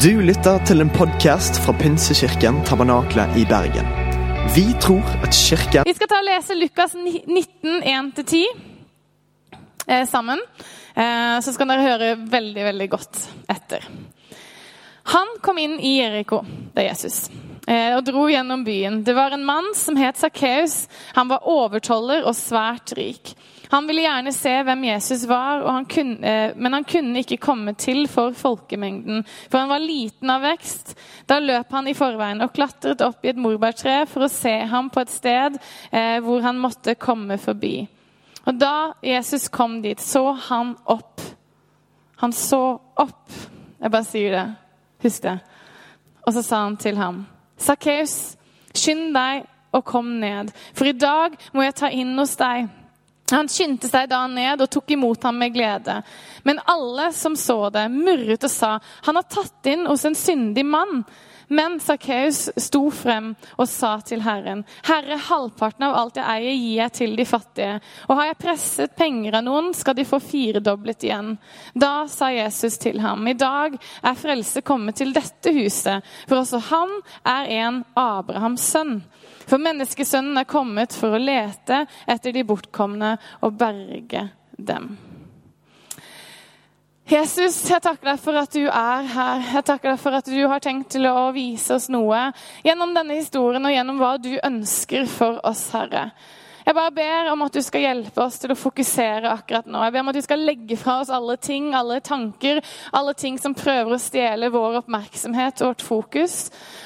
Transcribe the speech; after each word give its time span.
Du 0.00 0.22
lytter 0.24 0.56
til 0.64 0.80
en 0.80 0.88
podkast 0.88 1.58
fra 1.60 1.72
Pinsekirken 1.76 2.62
Tabernakle 2.64 3.26
i 3.36 3.42
Bergen. 3.44 3.88
Vi 4.54 4.62
tror 4.80 5.04
at 5.20 5.36
kirken 5.36 5.84
Vi 5.84 5.92
skal 5.92 6.08
ta 6.08 6.20
og 6.22 6.24
lese 6.24 6.56
Lukas 6.56 6.94
19, 6.96 7.82
1-10 7.84 8.40
eh, 9.86 10.06
sammen. 10.08 10.40
Eh, 10.96 11.36
så 11.44 11.52
skal 11.52 11.68
dere 11.68 11.84
høre 11.84 12.08
veldig, 12.24 12.64
veldig 12.70 12.88
godt 12.94 13.20
etter. 13.52 13.84
Han 15.12 15.36
kom 15.44 15.60
inn 15.60 15.76
i 15.76 15.98
Jeriko, 15.98 16.40
det 16.72 16.86
er 16.86 16.88
Jesus, 16.94 17.26
eh, 17.66 17.92
og 17.92 18.06
dro 18.08 18.24
gjennom 18.32 18.64
byen. 18.64 19.02
Det 19.04 19.12
var 19.18 19.36
en 19.36 19.44
mann 19.44 19.74
som 19.76 20.00
het 20.00 20.16
Sakkeus. 20.16 20.86
Han 21.18 21.28
var 21.28 21.44
overtoller 21.44 22.24
og 22.24 22.38
svært 22.38 22.96
rik. 22.96 23.34
Han 23.72 23.86
ville 23.88 24.02
gjerne 24.04 24.32
se 24.36 24.50
hvem 24.66 24.82
Jesus 24.84 25.22
var, 25.24 25.62
han 25.64 25.86
kunne, 25.88 26.28
eh, 26.28 26.50
men 26.56 26.74
han 26.76 26.84
kunne 26.84 27.22
ikke 27.22 27.38
komme 27.40 27.72
til 27.72 28.04
for 28.10 28.34
folkemengden, 28.36 29.22
for 29.48 29.62
han 29.62 29.70
var 29.70 29.80
liten 29.80 30.28
av 30.28 30.44
vekst. 30.44 30.92
Da 31.24 31.38
løp 31.40 31.72
han 31.72 31.88
i 31.88 31.94
forveien 31.96 32.44
og 32.44 32.52
klatret 32.52 33.00
opp 33.00 33.24
i 33.24 33.30
et 33.32 33.40
morbærtre 33.40 34.02
for 34.10 34.26
å 34.26 34.28
se 34.28 34.52
ham 34.68 34.90
på 34.92 35.00
et 35.00 35.14
sted 35.14 35.56
eh, 35.88 36.18
hvor 36.20 36.44
han 36.44 36.60
måtte 36.60 36.98
komme 37.00 37.38
forbi. 37.40 37.86
Og 38.44 38.60
da 38.60 38.92
Jesus 39.08 39.48
kom 39.48 39.80
dit, 39.80 40.04
så 40.04 40.34
han 40.50 40.74
opp. 40.84 41.24
Han 42.20 42.36
så 42.36 42.76
opp. 42.76 43.24
Jeg 43.80 43.94
bare 43.96 44.10
sier 44.10 44.36
det. 44.36 44.44
Husk 45.06 45.24
det. 45.24 45.38
Og 46.26 46.36
så 46.36 46.44
sa 46.44 46.60
han 46.66 46.76
til 46.76 47.00
ham, 47.00 47.24
Sakkeus, 47.56 48.36
skynd 48.76 49.16
deg 49.16 49.48
og 49.72 49.88
kom 49.88 50.18
ned, 50.20 50.52
for 50.76 50.92
i 50.92 50.92
dag 50.92 51.40
må 51.56 51.64
jeg 51.64 51.78
ta 51.80 51.88
inn 51.88 52.12
hos 52.20 52.36
deg. 52.36 52.68
Han 53.32 53.48
skyndte 53.48 53.88
seg 53.90 54.10
da 54.12 54.22
ned 54.30 54.62
og 54.62 54.70
tok 54.72 54.94
imot 54.94 55.24
ham 55.26 55.38
med 55.40 55.54
glede. 55.54 56.00
Men 56.46 56.60
alle 56.68 57.10
som 57.16 57.36
så 57.38 57.66
det, 57.72 57.88
murret 57.92 58.44
og 58.44 58.52
sa, 58.52 58.76
han 59.06 59.18
har 59.18 59.28
tatt 59.30 59.72
inn 59.72 59.86
hos 59.88 60.04
en 60.08 60.18
syndig 60.18 60.66
mann. 60.68 61.02
Men 61.52 61.80
Sakkeus 61.80 62.46
sto 62.56 62.86
frem 62.94 63.32
og 63.60 63.66
sa 63.68 63.98
til 64.08 64.22
Herren, 64.24 64.62
Herre, 64.86 65.18
halvparten 65.20 65.84
av 65.84 65.96
alt 65.98 66.16
jeg 66.16 66.24
eier, 66.24 66.54
gir 66.56 66.78
jeg 66.78 66.94
til 66.96 67.16
de 67.18 67.26
fattige. 67.28 67.74
Og 68.08 68.16
har 68.16 68.30
jeg 68.30 68.38
presset 68.40 68.94
penger 68.96 69.36
av 69.36 69.44
noen, 69.44 69.68
skal 69.76 69.98
de 69.98 70.06
få 70.08 70.20
firedoblet 70.22 71.04
igjen. 71.04 71.34
Da 71.76 72.06
sa 72.08 72.30
Jesus 72.32 72.80
til 72.80 73.02
ham, 73.04 73.26
i 73.28 73.36
dag 73.36 73.76
er 73.76 74.16
frelse 74.16 74.64
kommet 74.64 74.96
til 75.02 75.12
dette 75.12 75.52
huset, 75.52 76.00
for 76.24 76.40
også 76.40 76.62
han 76.70 76.96
er 77.20 77.52
en 77.58 77.82
Abrahams 78.00 78.64
sønn. 78.72 79.02
For 79.46 79.62
menneskesønnen 79.62 80.38
er 80.40 80.48
kommet 80.48 80.94
for 80.96 81.14
å 81.14 81.22
lete 81.22 81.84
etter 82.10 82.34
de 82.34 82.44
bortkomne 82.46 83.16
og 83.42 83.56
berge 83.58 84.28
dem. 84.58 84.92
Jesus, 87.12 87.58
jeg 87.68 87.82
takker 87.82 88.12
deg 88.12 88.20
for 88.22 88.38
at 88.40 88.54
du 88.54 88.62
er 88.62 89.08
her. 89.10 89.42
Jeg 89.58 89.66
takker 89.68 89.90
deg 89.90 90.00
for 90.00 90.16
at 90.16 90.28
du 90.30 90.38
har 90.48 90.62
tenkt 90.64 90.94
til 90.94 91.08
å 91.10 91.32
vise 91.34 91.74
oss 91.74 91.90
noe 91.92 92.28
gjennom 92.64 92.94
denne 92.94 93.18
historien 93.18 93.66
og 93.66 93.74
gjennom 93.74 93.98
hva 94.00 94.14
du 94.22 94.30
ønsker 94.38 95.08
for 95.10 95.42
oss, 95.46 95.66
Herre. 95.74 96.12
Jeg 96.64 96.76
bare 96.78 96.94
ber 96.94 97.30
om 97.32 97.42
at 97.42 97.54
du 97.56 97.62
skal 97.64 97.86
hjelpe 97.86 98.22
oss 98.22 98.38
til 98.42 98.54
å 98.54 98.58
fokusere 98.58 99.30
akkurat 99.32 99.66
nå. 99.66 99.82
Jeg 99.82 99.94
ber 99.94 100.04
om 100.04 100.10
at 100.12 100.18
du 100.18 100.22
skal 100.24 100.44
legge 100.46 100.78
fra 100.78 101.00
oss 101.02 101.12
alle 101.12 101.36
ting, 101.42 101.72
alle 101.74 102.00
tanker, 102.04 102.62
alle 102.94 103.14
ting 103.18 103.38
som 103.42 103.56
prøver 103.58 103.96
å 103.96 104.02
stjele 104.02 104.52
vår 104.54 104.82
oppmerksomhet 104.82 105.62
og 105.62 105.72
vårt 105.72 105.86
fokus. 105.86 106.36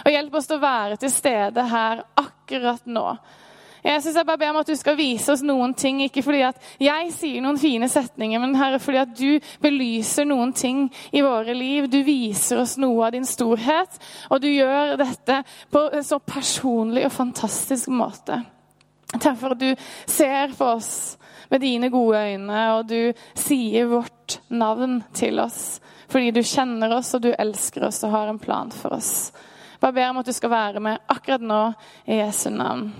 Og 0.04 0.14
hjelp 0.14 0.38
oss 0.38 0.48
til 0.48 0.58
å 0.58 0.64
være 0.64 1.00
til 1.02 1.12
stede 1.12 1.66
her 1.72 2.06
akkurat 2.22 2.88
nå. 2.88 3.10
Jeg 3.86 4.02
synes 4.02 4.16
jeg 4.18 4.26
bare 4.26 4.40
ber 4.40 4.50
om 4.50 4.56
at 4.58 4.66
du 4.66 4.74
skal 4.74 4.96
vise 4.98 5.30
oss 5.30 5.44
noen 5.46 5.70
ting, 5.78 6.00
ikke 6.02 6.24
fordi 6.26 6.40
at 6.48 6.56
jeg 6.82 7.12
sier 7.14 7.44
noen 7.44 7.60
fine 7.60 7.86
setninger, 7.86 8.40
men 8.42 8.56
Herre, 8.58 8.80
fordi 8.82 8.98
at 8.98 9.12
du 9.14 9.52
belyser 9.62 10.26
noen 10.26 10.50
ting 10.56 10.88
i 11.14 11.22
våre 11.22 11.54
liv. 11.54 11.86
Du 11.92 12.00
viser 12.02 12.64
oss 12.64 12.74
noe 12.82 13.06
av 13.06 13.14
din 13.14 13.28
storhet, 13.28 14.00
og 14.26 14.42
du 14.42 14.48
gjør 14.50 14.96
dette 14.98 15.38
på 15.70 15.86
en 15.92 16.06
så 16.06 16.18
personlig 16.18 17.06
og 17.06 17.14
fantastisk 17.14 17.92
måte. 17.94 18.42
Takk 19.14 19.38
for 19.38 19.54
at 19.54 19.62
du 19.62 19.70
ser 20.10 20.54
på 20.58 20.66
oss 20.76 21.16
med 21.50 21.62
dine 21.62 21.90
gode 21.94 22.18
øyne, 22.18 22.62
og 22.74 22.88
du 22.90 23.12
sier 23.38 23.86
vårt 23.90 24.40
navn 24.48 25.02
til 25.14 25.38
oss 25.42 25.78
fordi 26.06 26.30
du 26.30 26.42
kjenner 26.46 26.92
oss, 26.94 27.08
og 27.16 27.24
du 27.24 27.32
elsker 27.34 27.82
oss 27.88 28.04
og 28.06 28.12
har 28.12 28.28
en 28.30 28.38
plan 28.38 28.70
for 28.70 28.94
oss. 28.94 29.32
Bare 29.82 29.96
ber 29.96 30.12
om 30.12 30.20
at 30.20 30.28
du 30.28 30.32
skal 30.36 30.52
være 30.52 30.82
med 30.82 31.02
akkurat 31.10 31.42
nå 31.42 31.62
i 32.06 32.20
Jesu 32.20 32.46
navn. 32.54 32.92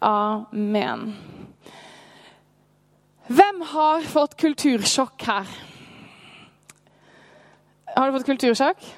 Amen. 0.00 1.12
Hvem 3.28 3.60
har 3.74 4.08
fått 4.08 4.38
kultursjokk 4.40 5.28
her? 5.28 5.52
Har 7.92 8.08
du 8.08 8.16
fått 8.16 8.30
kultursjokk? 8.32 8.88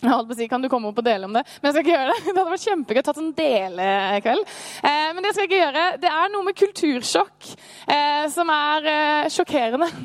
Jeg 0.00 0.12
holdt 0.14 0.30
på 0.30 0.34
å 0.34 0.38
si, 0.38 0.48
Kan 0.48 0.62
du 0.64 0.68
komme 0.72 0.88
opp 0.88 1.00
og 1.02 1.04
dele 1.04 1.28
om 1.28 1.34
det? 1.36 1.42
Men 1.60 1.68
jeg 1.68 1.74
skal 1.74 1.84
ikke 1.84 1.96
gjøre 1.96 2.12
det. 2.12 2.20
Det 2.30 2.36
hadde 2.40 2.52
vært 2.54 2.66
kjempegøy 2.68 3.00
å 3.00 3.06
tatt 3.08 3.20
en 3.20 3.32
delekveld. 3.36 4.52
Eh, 4.90 5.08
men 5.14 5.24
det 5.24 5.32
skal 5.34 5.44
jeg 5.44 5.50
ikke 5.50 5.60
gjøre. 5.60 5.84
Det 6.00 6.12
er 6.12 6.32
noe 6.32 6.46
med 6.46 6.58
kultursjokk 6.60 7.50
eh, 7.50 8.24
som 8.32 8.52
er 8.54 8.90
eh, 8.94 9.30
sjokkerende. 9.32 9.90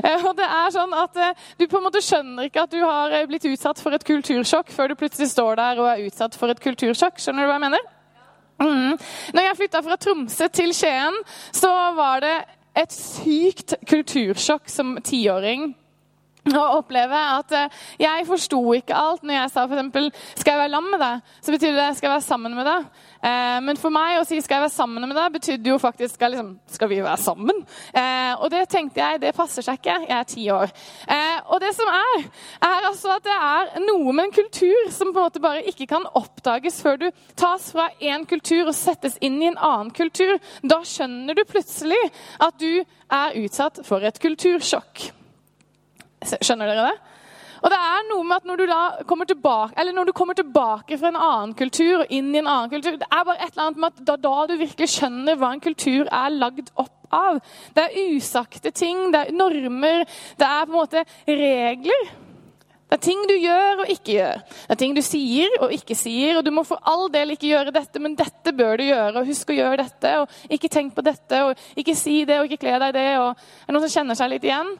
Eh, 0.00 0.22
og 0.24 0.32
det 0.38 0.46
er 0.46 0.70
sånn 0.72 0.92
at 0.96 1.16
eh, 1.20 1.40
Du 1.58 1.64
på 1.68 1.76
en 1.76 1.84
måte 1.84 2.00
skjønner 2.04 2.46
ikke 2.46 2.62
at 2.62 2.72
du 2.72 2.78
har 2.80 3.12
eh, 3.12 3.26
blitt 3.28 3.44
utsatt 3.50 3.80
for 3.82 3.92
et 3.92 4.04
kultursjokk 4.06 4.70
før 4.72 4.92
du 4.92 4.96
plutselig 4.98 5.28
står 5.32 5.58
der 5.58 5.80
og 5.82 5.88
er 5.90 6.04
utsatt 6.06 6.36
for 6.38 6.52
et 6.52 6.62
kultursjokk. 6.62 7.18
Skjønner 7.20 7.44
du 7.44 7.50
hva 7.50 7.58
jeg 7.58 7.64
mener? 7.66 7.84
Mm. 8.60 8.96
Når 9.34 9.46
jeg 9.46 9.58
flytta 9.58 9.82
fra 9.84 9.98
Tromsø 10.00 10.48
til 10.52 10.72
Skien, 10.76 11.18
så 11.56 11.72
var 11.98 12.24
det 12.24 12.34
et 12.78 12.94
sykt 12.94 13.74
kultursjokk 13.90 14.70
som 14.70 14.94
tiåring 15.04 15.72
å 16.62 16.80
oppleve 16.80 17.20
at 17.38 17.54
jeg 18.00 18.26
forsto 18.28 18.60
ikke 18.78 18.96
alt. 18.96 19.22
Når 19.22 19.40
jeg 19.40 19.50
sa 19.54 19.66
f.eks. 19.66 20.10
'skal 20.40 20.52
jeg 20.52 20.60
være 20.60 20.74
lam 20.74 20.90
med 20.90 21.00
deg', 21.00 21.22
så 21.42 21.52
betyr 21.52 21.76
det 21.76 21.96
'skal 21.96 22.08
jeg 22.08 22.16
være 22.16 22.28
sammen 22.28 22.54
med 22.54 22.66
deg'. 22.66 22.84
Eh, 23.22 23.60
men 23.60 23.76
for 23.76 23.92
meg 23.92 24.16
å 24.16 24.24
si 24.24 24.40
'skal 24.40 24.56
jeg 24.56 24.64
være 24.64 24.72
sammen 24.72 25.08
med 25.08 25.16
deg', 25.16 25.32
betydde 25.32 25.70
jo 25.70 25.78
faktisk 25.78 26.14
skal, 26.14 26.30
liksom, 26.32 26.58
'skal 26.66 26.88
vi 26.88 27.00
være 27.02 27.16
sammen'? 27.16 27.66
Eh, 27.94 28.34
og 28.40 28.50
det 28.50 28.68
tenkte 28.68 29.00
jeg, 29.00 29.20
det 29.20 29.34
passer 29.34 29.62
seg 29.62 29.78
ikke. 29.78 30.06
Jeg 30.08 30.18
er 30.18 30.22
ti 30.24 30.48
år. 30.48 30.70
Eh, 31.08 31.38
og 31.46 31.60
det 31.60 31.74
som 31.74 31.86
er, 31.86 32.24
er 32.62 32.88
altså 32.88 33.16
at 33.16 33.24
det 33.24 33.36
er 33.36 33.80
noe 33.84 34.12
med 34.12 34.24
en 34.24 34.32
kultur 34.32 34.90
som 34.90 35.12
på 35.12 35.18
en 35.18 35.24
måte 35.24 35.40
bare 35.40 35.62
ikke 35.68 35.86
kan 35.86 36.06
oppdages 36.14 36.82
før 36.82 36.96
du 36.96 37.10
tas 37.36 37.72
fra 37.72 37.90
én 38.00 38.26
kultur 38.26 38.66
og 38.68 38.74
settes 38.74 39.18
inn 39.20 39.42
i 39.42 39.46
en 39.46 39.58
annen 39.58 39.90
kultur. 39.90 40.38
Da 40.62 40.80
skjønner 40.80 41.34
du 41.34 41.44
plutselig 41.44 42.00
at 42.40 42.58
du 42.58 42.84
er 43.10 43.36
utsatt 43.44 43.84
for 43.84 44.00
et 44.00 44.20
kultursjokk. 44.20 45.19
Skjønner 46.20 46.68
dere 46.68 46.90
det? 46.90 47.16
Og 47.60 47.68
det 47.68 47.76
er 47.76 48.06
noe 48.08 48.24
med 48.24 48.38
at 48.40 48.46
når 48.48 48.60
du, 48.60 48.70
kommer 49.08 49.28
tilbake, 49.28 49.84
når 49.92 50.08
du 50.08 50.12
kommer 50.16 50.36
tilbake 50.38 50.96
fra 51.00 51.10
en 51.10 51.18
annen 51.20 51.52
kultur 51.56 52.06
og 52.06 52.14
inn 52.14 52.30
i 52.32 52.40
en 52.40 52.48
annen 52.48 52.72
kultur 52.72 52.96
Det 52.96 53.08
er 53.08 53.26
bare 53.26 53.36
et 53.36 53.52
eller 53.52 53.66
annet 53.66 53.82
med 53.82 53.90
at 53.90 54.00
da, 54.08 54.16
da 54.16 54.46
du 54.48 54.54
virkelig 54.60 54.88
skjønner 54.94 55.36
hva 55.36 55.52
en 55.52 55.60
kultur 55.64 56.08
er 56.08 56.32
lagd 56.38 56.72
opp 56.80 56.96
av. 57.10 57.40
Det 57.74 57.84
er 57.84 58.16
usagte 58.16 58.72
ting, 58.72 59.10
det 59.12 59.20
er 59.26 59.36
normer, 59.36 60.04
det 60.38 60.46
er 60.48 60.66
på 60.66 60.72
en 60.72 60.78
måte 60.78 61.04
regler. 61.26 62.12
Det 62.90 62.96
er 62.96 63.02
ting 63.04 63.20
du 63.28 63.36
gjør 63.38 63.84
og 63.84 63.90
ikke 63.92 64.14
gjør. 64.16 64.40
Det 64.42 64.74
er 64.74 64.78
ting 64.80 64.94
du 64.96 65.02
sier 65.06 65.52
og 65.62 65.74
ikke 65.74 65.94
sier. 65.94 66.38
Og 66.38 66.46
du 66.46 66.50
må 66.54 66.64
for 66.66 66.82
all 66.90 67.06
del 67.12 67.36
ikke 67.36 67.46
gjøre 67.52 67.74
dette, 67.74 68.02
men 68.02 68.16
dette 68.18 68.54
bør 68.56 68.80
du 68.80 68.88
gjøre. 68.88 69.20
Og 69.20 69.28
husk 69.28 69.52
å 69.52 69.58
gjøre 69.60 69.84
dette, 69.84 70.14
og 70.22 70.56
ikke 70.56 70.72
tenk 70.74 70.96
på 70.96 71.04
dette, 71.06 71.42
og 71.46 71.78
ikke 71.78 71.94
si 71.94 72.24
det, 72.26 72.40
og 72.40 72.50
ikke 72.50 72.64
kle 72.64 72.80
deg 72.82 72.96
det. 72.98 73.10
Og 73.20 73.28
er 73.30 73.68
det 73.68 73.76
noen 73.76 73.86
som 73.86 73.94
kjenner 73.94 74.18
seg 74.18 74.32
litt 74.32 74.48
igjen? 74.48 74.72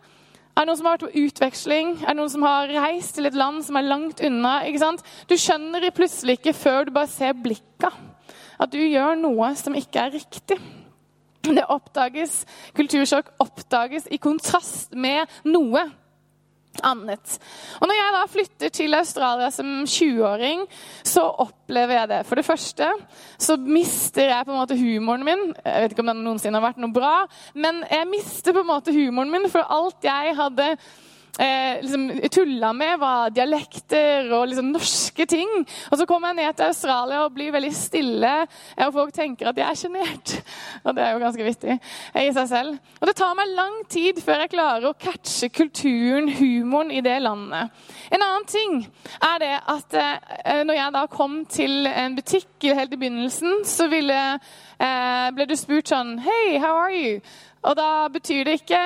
Er 0.61 0.67
det 0.67 0.75
noen 0.75 0.77
som 0.77 0.87
har 0.91 0.97
vært 0.99 1.07
på 1.07 1.23
utveksling? 1.25 1.93
Er 2.03 2.11
det 2.11 2.19
noen 2.19 2.29
som 2.29 2.43
har 2.45 2.69
reist 2.69 3.15
til 3.17 3.25
et 3.25 3.37
land 3.39 3.63
som 3.65 3.79
er 3.81 3.87
langt 3.87 4.19
unna? 4.21 4.59
ikke 4.69 4.83
sant? 4.83 5.07
Du 5.25 5.33
skjønner 5.41 5.81
det 5.81 5.95
plutselig 5.97 6.35
ikke 6.37 6.53
før 6.53 6.85
du 6.85 6.91
bare 6.93 7.09
ser 7.09 7.33
blikka. 7.33 7.89
At 8.61 8.69
du 8.69 8.77
gjør 8.77 9.17
noe 9.17 9.49
som 9.57 9.79
ikke 9.79 10.03
er 10.03 10.13
riktig. 10.19 10.59
Det 11.49 11.65
oppdages, 11.65 12.43
Kultursjokk 12.77 13.33
oppdages 13.41 14.05
i 14.13 14.21
kontrast 14.21 14.93
med 14.93 15.33
noe 15.49 15.87
annet. 16.87 17.37
Og 17.81 17.89
når 17.89 17.99
jeg 17.99 18.15
da 18.15 18.23
flytter 18.31 18.73
til 18.75 18.97
Australia 18.99 19.51
som 19.55 19.83
20-åring, 19.85 20.65
så 21.07 21.27
opplever 21.45 21.99
jeg 21.99 22.11
det. 22.13 22.21
For 22.29 22.41
det 22.41 22.47
første 22.47 22.89
så 23.41 23.57
mister 23.61 24.31
jeg 24.31 24.47
på 24.47 24.55
en 24.55 24.61
måte 24.61 24.79
humoren 24.79 25.27
min. 25.27 25.45
Jeg 25.65 25.85
vet 25.85 25.95
ikke 25.95 26.07
om 26.07 26.13
den 26.13 26.25
noensinne 26.27 26.61
har 26.61 26.69
vært 26.71 26.83
noe 26.83 26.95
bra, 26.95 27.15
men 27.55 27.83
jeg 27.91 28.11
mister 28.11 28.57
på 28.57 28.65
en 28.65 28.73
måte 28.73 28.95
humoren 28.95 29.33
min, 29.35 29.49
for 29.53 29.67
alt 29.67 30.07
jeg 30.07 30.37
hadde 30.39 30.75
eh, 31.39 31.81
liksom, 31.83 32.07
tulla 32.31 32.73
med, 32.73 32.99
var 33.01 33.31
dialekter 33.35 34.31
og 34.35 34.49
liksom, 34.51 34.73
norske 34.75 35.27
ting. 35.27 35.51
Og 35.91 35.99
så 35.99 36.07
kommer 36.09 36.33
jeg 36.33 36.41
ned 36.41 36.59
til 36.59 36.71
Australia 36.71 37.25
og 37.25 37.35
blir 37.37 37.53
veldig 37.55 37.73
stille, 37.77 38.35
og 38.87 38.95
folk 38.95 39.15
tenker 39.15 39.51
at 39.51 39.61
jeg 39.61 39.69
er 39.69 39.79
sjenert. 39.79 40.37
Og 40.87 40.95
det 40.97 41.03
er 41.05 41.13
jo 41.13 41.21
ganske 41.21 41.45
vittig 41.45 41.75
i 42.17 42.31
seg 42.33 42.47
selv. 42.49 42.77
Og 43.01 43.09
det 43.09 43.15
tar 43.19 43.35
meg 43.37 43.53
lang 43.53 43.75
tid 43.93 44.21
før 44.25 44.45
jeg 44.45 44.53
klarer 44.55 44.89
å 44.89 44.97
catche 44.97 45.51
kulturen, 45.53 46.31
humoren, 46.39 46.91
i 46.91 47.03
det 47.05 47.19
landet. 47.23 47.75
En 48.11 48.25
annen 48.25 48.47
ting 48.49 48.81
er 49.21 49.43
det 49.43 49.53
at 49.75 49.99
eh, 50.01 50.63
når 50.65 50.79
jeg 50.79 50.95
da 50.97 51.05
kom 51.13 51.37
til 51.51 51.87
en 51.91 52.17
butikk 52.17 52.71
helt 52.77 52.95
i 52.95 52.99
begynnelsen, 53.01 53.63
så 53.69 53.87
ville, 53.93 54.19
eh, 54.81 55.29
ble 55.37 55.47
du 55.49 55.57
spurt 55.59 55.93
sånn 55.93 56.17
Hei, 56.25 56.59
how 56.63 56.75
are 56.77 56.95
you? 56.95 57.21
Og 57.61 57.77
da 57.77 58.09
betyr 58.13 58.47
det 58.49 58.61
ikke 58.61 58.81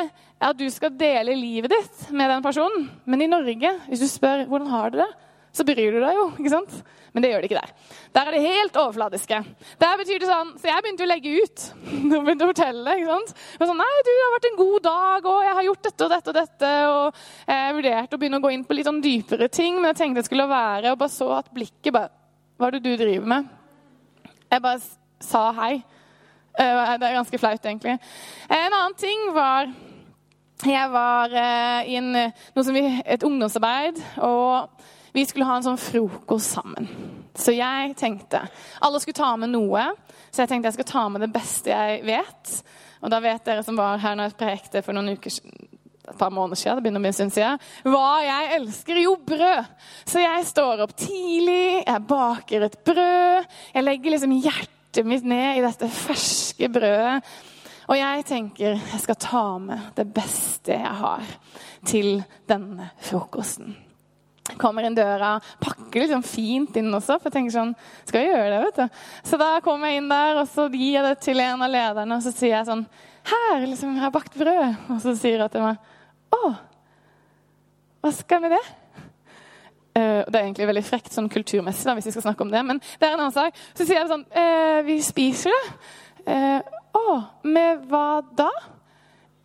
at 0.45 0.59
du 0.59 0.67
skal 0.73 0.95
dele 0.99 1.37
livet 1.39 1.73
ditt 1.73 2.09
med 2.13 2.31
den 2.31 2.43
personen. 2.45 2.89
Men 3.07 3.23
i 3.23 3.31
Norge, 3.31 3.71
hvis 3.87 4.03
du 4.03 4.09
spør 4.11 4.45
hvordan 4.51 4.73
har 4.73 4.91
du 4.91 4.99
det, 5.03 5.11
så 5.55 5.63
bryr 5.63 5.95
du 5.95 6.01
deg 6.03 6.17
jo. 6.17 6.25
ikke 6.35 6.51
sant? 6.51 6.73
Men 7.15 7.23
det 7.23 7.29
gjør 7.31 7.45
det 7.45 7.47
ikke 7.47 7.61
der. 7.61 7.73
Der 8.17 8.27
er 8.27 8.35
det 8.35 8.41
helt 8.43 8.79
overfladiske. 8.81 9.37
Der 9.79 10.01
betyr 10.01 10.19
det 10.19 10.27
sånn, 10.27 10.51
Så 10.59 10.67
jeg 10.67 10.83
begynte 10.83 11.05
å 11.07 11.11
legge 11.13 11.35
ut. 11.39 11.67
og 12.19 12.25
begynte 12.27 12.49
å 12.49 12.51
fortelle. 12.51 12.97
ikke 12.99 13.13
sant? 13.13 13.45
Men 13.61 13.71
sånn, 13.71 13.83
Nei, 13.85 13.93
du, 14.01 14.11
det 14.11 14.25
har 14.25 14.35
vært 14.35 14.49
en 14.51 14.59
god 14.59 14.87
dag, 14.89 15.29
og 15.31 15.39
jeg 15.47 15.55
har 15.61 15.69
gjort 15.69 15.87
dette 15.87 16.09
og 16.09 16.15
dette 16.17 16.33
og 16.33 16.39
dette. 16.41 16.73
Og 16.91 17.55
jeg 17.55 17.79
vurderte 17.79 18.19
å 18.19 18.23
begynne 18.25 18.43
å 18.43 18.45
gå 18.45 18.53
inn 18.57 18.67
på 18.67 18.79
litt 18.79 18.91
sånn 18.91 19.01
dypere 19.05 19.51
ting, 19.61 19.79
men 19.79 19.93
jeg 19.93 20.01
tenkte 20.01 20.25
det 20.25 20.29
skulle 20.33 20.51
være, 20.51 20.91
og 20.91 21.01
bare 21.05 21.15
så 21.15 21.31
at 21.39 21.55
blikket 21.55 21.95
bare 21.95 22.11
Hva 22.59 22.69
er 22.69 22.77
det 22.77 22.85
du 22.85 22.93
driver 22.99 23.31
med? 23.31 23.47
Jeg 24.51 24.63
bare 24.63 24.83
sa 25.23 25.49
hei. 25.55 25.73
Eh, 26.59 26.99
det 26.99 27.09
er 27.09 27.19
ganske 27.19 27.41
flaut, 27.41 27.65
egentlig. 27.65 27.99
En 28.49 28.73
annen 28.73 28.97
ting 28.99 29.29
var 29.35 29.73
Jeg 30.65 30.91
var 30.91 31.33
eh, 31.35 31.91
i 31.91 31.97
en, 31.99 32.15
vi, 32.55 32.85
et 33.05 33.23
ungdomsarbeid. 33.23 33.99
og 34.23 34.71
vi 35.15 35.23
skulle 35.27 35.47
ha 35.47 35.61
en 35.61 35.67
sånn 35.67 35.79
frokost 35.79 36.57
sammen. 36.57 36.89
Så 37.39 37.53
jeg 37.55 37.93
tenkte 37.99 38.41
Alle 38.83 38.99
skulle 39.03 39.19
ta 39.19 39.37
med 39.39 39.53
noe. 39.53 39.85
Så 40.31 40.43
jeg 40.43 40.51
tenkte 40.51 40.73
jeg 40.73 40.79
skal 40.81 40.91
ta 40.91 41.05
med 41.09 41.23
det 41.23 41.31
beste 41.35 41.71
jeg 41.71 42.03
vet. 42.07 42.55
Og 43.05 43.13
da 43.13 43.21
vet 43.23 43.45
dere 43.47 43.63
som 43.63 43.79
var 43.79 44.03
her 44.03 44.17
når 44.19 44.31
jeg 44.31 44.41
prekte 44.41 44.83
for 44.83 44.97
noen 44.97 45.15
uker 45.15 45.31
siden 45.31 45.71
et 46.05 46.19
par 46.21 46.29
måneder 46.29 46.59
siden, 46.61 46.77
det 46.77 46.85
begynner 46.85 47.01
å 47.01 47.05
bli 47.07 47.11
en 47.15 47.17
stund 47.17 47.33
siden, 47.33 47.61
hva 47.89 48.09
jeg 48.21 48.49
elsker. 48.59 48.99
Jo, 49.01 49.15
brød. 49.25 49.71
Så 50.05 50.21
jeg 50.21 50.47
står 50.51 50.83
opp 50.85 50.93
tidlig, 51.01 51.81
jeg 51.81 52.03
baker 52.11 52.67
et 52.67 52.77
brød. 52.85 53.47
Jeg 53.73 53.87
legger 53.87 54.13
liksom 54.13 54.35
hjertet 54.37 54.71
mitt 55.03 55.27
ned 55.27 55.59
i 55.59 55.65
dette 55.65 55.89
ferske 55.91 56.69
brødet. 56.71 57.17
Og 57.85 57.99
jeg 57.99 58.25
tenker 58.29 58.79
jeg 58.79 59.01
skal 59.03 59.19
ta 59.21 59.47
med 59.61 59.91
det 59.99 60.07
beste 60.15 60.79
jeg 60.79 60.95
har 61.03 61.35
til 61.85 62.23
denne 62.49 62.93
frokosten 63.03 63.75
kommer 64.61 64.85
inn 64.85 64.97
døra, 64.97 65.39
pakker 65.61 66.05
liksom 66.05 66.23
fint 66.27 66.77
inn 66.77 66.93
også. 66.93 67.17
For 67.19 67.31
jeg 67.31 67.37
tenker 67.39 67.55
sånn 67.55 67.73
Skal 68.05 68.25
jeg 68.25 68.35
gjøre 68.35 68.51
det, 68.53 68.61
vet 68.67 68.79
du? 68.83 69.03
Så 69.31 69.41
da 69.41 69.51
kommer 69.65 69.91
jeg 69.91 70.03
inn 70.03 70.13
der, 70.13 70.41
og 70.43 70.49
så 70.53 70.69
gir 70.73 70.99
jeg 70.99 71.07
det 71.07 71.17
til 71.25 71.43
en 71.43 71.65
av 71.65 71.73
lederne, 71.73 72.19
og 72.19 72.25
så 72.25 72.33
sier 72.35 72.59
jeg 72.59 72.69
sånn 72.69 72.87
Her, 73.25 73.65
liksom, 73.65 73.95
jeg 73.97 74.05
har 74.05 74.13
bakt 74.15 74.37
brød. 74.37 74.81
Og 74.93 75.01
så 75.01 75.15
sier 75.19 75.45
hun 75.45 75.53
til 75.53 75.65
meg 75.65 76.35
Å, 76.37 76.55
hva 78.05 78.13
skal 78.13 78.37
jeg 78.37 78.45
med 78.45 78.59
det? 78.59 78.65
Uh, 79.95 80.23
det 80.27 80.35
er 80.35 80.43
egentlig 80.43 80.71
veldig 80.71 80.85
frekt 80.87 81.15
sånn 81.15 81.31
kulturmessig, 81.31 81.87
da, 81.87 81.95
hvis 81.95 82.09
vi 82.11 82.15
skal 82.17 82.29
snakke 82.29 82.47
om 82.47 82.51
det. 82.51 82.65
Men 82.67 82.81
det 82.83 83.07
er 83.07 83.15
en 83.15 83.27
annen 83.27 83.37
sak. 83.37 83.59
Så 83.75 83.87
sier 83.87 84.01
jeg 84.01 84.11
sånn 84.11 84.27
uh, 84.35 84.81
Vi 84.87 84.99
spiser 85.07 85.55
det. 85.55 85.65
Uh, 86.25 86.73
med 87.45 87.85
hva 87.91 88.23
da? 88.37 88.49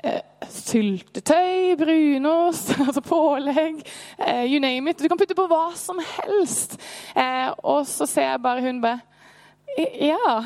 eh, 0.03 0.21
syltetøy, 0.49 1.75
brunost, 1.79 2.73
altså 2.87 3.01
pålegg, 3.01 3.83
eh, 4.17 4.45
you 4.45 4.59
name 4.59 4.89
it. 4.89 4.99
Du 4.99 5.07
kan 5.07 5.19
putte 5.19 5.37
på 5.37 5.47
hva 5.49 5.69
som 5.77 5.99
helst. 5.99 6.77
Eh, 7.15 7.49
og 7.63 7.85
så 7.89 8.07
ser 8.09 8.31
jeg 8.31 8.43
bare 8.43 8.65
hun 8.65 8.81
bare 8.81 8.99
Ja. 9.77 10.43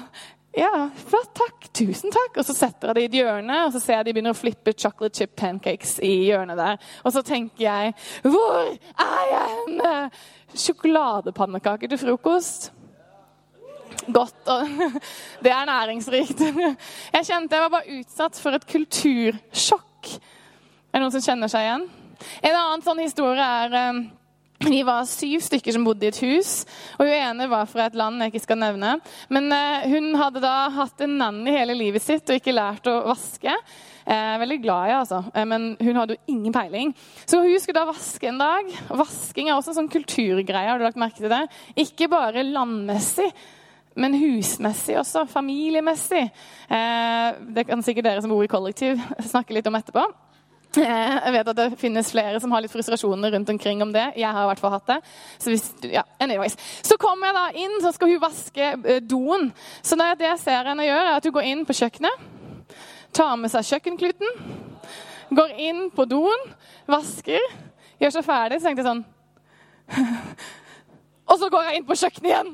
Ja, 0.53 0.89
flott, 1.07 1.31
takk. 1.33 1.65
Tusen 1.73 2.13
takk. 2.13 2.37
Og 2.37 2.45
så 2.45 2.53
setter 2.53 2.91
jeg 2.91 2.95
det 2.95 3.03
i 3.03 3.09
et 3.09 3.17
hjørne, 3.23 3.57
og 3.65 3.73
så 3.73 3.81
ser 3.81 3.99
jeg 3.99 4.07
de 4.09 4.13
begynner 4.13 4.35
å 4.35 4.37
flippe 4.37 4.75
chocolate 4.77 5.17
chip 5.17 5.33
pancakes 5.39 5.97
i 6.05 6.13
hjørnet 6.27 6.59
der. 6.59 6.77
Og 7.01 7.15
så 7.15 7.23
tenker 7.25 7.65
jeg 7.65 7.95
Hvor 8.21 8.69
er 8.69 9.25
jeg 9.31 9.57
henne? 9.57 9.93
Sjokoladepannekaker 10.53 11.89
til 11.89 12.01
frokost 12.03 12.71
godt. 14.13 14.47
og 14.47 14.67
Det 15.43 15.51
er 15.51 15.65
næringsrikt. 15.65 16.39
Jeg 17.13 17.25
kjente 17.25 17.55
jeg 17.55 17.63
var 17.63 17.69
bare 17.69 17.99
utsatt 17.99 18.39
for 18.41 18.57
et 18.57 18.65
kultursjokk. 18.67 20.09
Er 20.91 20.99
det 20.99 21.01
noen 21.01 21.13
som 21.13 21.23
kjenner 21.23 21.51
seg 21.51 21.67
igjen? 21.67 21.85
En 22.43 22.57
annen 22.57 22.83
sånn 22.85 23.01
historie 23.01 23.43
er 23.43 23.77
eh, 23.77 24.01
vi 24.63 24.83
var 24.85 25.07
syv 25.09 25.41
stykker 25.43 25.75
som 25.75 25.85
bodde 25.85 26.05
i 26.07 26.11
et 26.11 26.19
hus. 26.23 26.51
og 26.97 27.07
Hun 27.07 27.15
ene 27.15 27.47
var 27.51 27.65
fra 27.69 27.87
et 27.89 27.97
land 27.99 28.21
jeg 28.21 28.33
ikke 28.33 28.43
skal 28.45 28.61
nevne. 28.61 28.97
Men 29.33 29.49
uh, 29.51 29.87
hun 29.91 30.13
hadde 30.19 30.43
da 30.43 30.53
hatt 30.77 31.03
en 31.03 31.17
nanny 31.19 31.51
hele 31.55 31.75
livet 31.77 32.03
sitt 32.03 32.29
og 32.29 32.39
ikke 32.39 32.55
lært 32.55 32.87
å 32.87 32.99
vaske. 33.09 33.57
Er 34.03 34.39
veldig 34.41 34.59
glad 34.59 34.89
i 34.89 34.95
altså. 34.97 35.21
men 35.47 35.77
hun 35.79 35.95
hadde 35.95 36.17
jo 36.17 36.33
ingen 36.33 36.51
peiling. 36.51 36.89
Så 37.23 37.39
hun 37.39 37.59
skulle 37.63 37.79
da 37.79 37.87
vaske 37.87 38.27
en 38.27 38.41
dag. 38.41 38.71
Vasking 38.91 39.47
er 39.47 39.55
også 39.55 39.71
en 39.71 39.77
sånn 39.77 39.91
kulturgreie. 39.93 40.67
har 40.67 40.79
du 40.79 40.83
lagt 40.83 40.99
merke 40.99 41.21
til 41.21 41.31
det? 41.31 41.45
Ikke 41.85 42.09
bare 42.11 42.43
landmessig, 42.43 43.29
men 43.95 44.17
husmessig 44.19 44.97
også. 44.99 45.23
Familiemessig. 45.31 46.25
Eh, 46.67 47.29
det 47.55 47.63
kan 47.69 47.85
sikkert 47.85 48.09
dere 48.09 48.25
som 48.25 48.35
bor 48.35 48.43
i 48.43 48.51
kollektiv, 48.51 48.99
snakke 49.31 49.55
litt 49.55 49.71
om 49.71 49.79
etterpå. 49.79 50.03
Eh, 50.73 51.15
jeg 51.27 51.33
vet 51.35 51.49
at 51.51 51.57
det 51.57 51.67
finnes 51.77 52.07
flere 52.09 52.39
som 52.41 52.53
har 52.53 52.63
litt 52.63 52.73
frustrasjoner 52.73 53.35
rundt 53.35 53.49
omkring 53.53 53.83
om 53.85 53.91
det. 53.93 54.07
Jeg 54.17 54.29
har 54.33 54.45
i 54.45 54.49
hvert 54.49 54.61
fall 54.63 54.73
hatt 54.73 54.89
det. 54.89 54.97
Så, 55.37 55.51
hvis, 55.51 55.67
ja, 55.85 56.01
så 56.81 56.97
kommer 57.01 57.29
jeg 57.29 57.37
da 57.37 57.45
inn, 57.65 57.75
så 57.83 57.91
skal 57.93 58.09
hun 58.09 58.23
vaske 58.23 58.71
eh, 58.79 59.01
doen. 59.05 59.51
Så 59.85 59.99
det 59.99 60.15
jeg 60.25 60.41
ser 60.41 60.71
henne 60.71 60.87
gjøre, 60.87 61.05
er 61.11 61.19
at 61.19 61.29
hun 61.29 61.35
går 61.37 61.49
inn 61.51 61.61
på 61.67 61.77
kjøkkenet, 61.77 62.25
tar 63.13 63.35
med 63.37 63.53
seg 63.53 63.69
kjøkkenkluten, 63.69 64.33
går 65.37 65.53
inn 65.61 65.85
på 65.93 66.07
doen, 66.09 66.49
vasker, 66.89 67.45
gjør 68.01 68.17
seg 68.17 68.25
ferdig, 68.25 68.59
så 68.61 68.69
tenkte 68.69 68.83
jeg 68.83 68.89
sånn 68.89 69.05
Og 71.29 71.39
så 71.39 71.47
går 71.51 71.69
jeg 71.69 71.79
inn 71.79 71.87
på 71.87 71.97
kjøkkenet 71.97 72.31
igjen! 72.31 72.53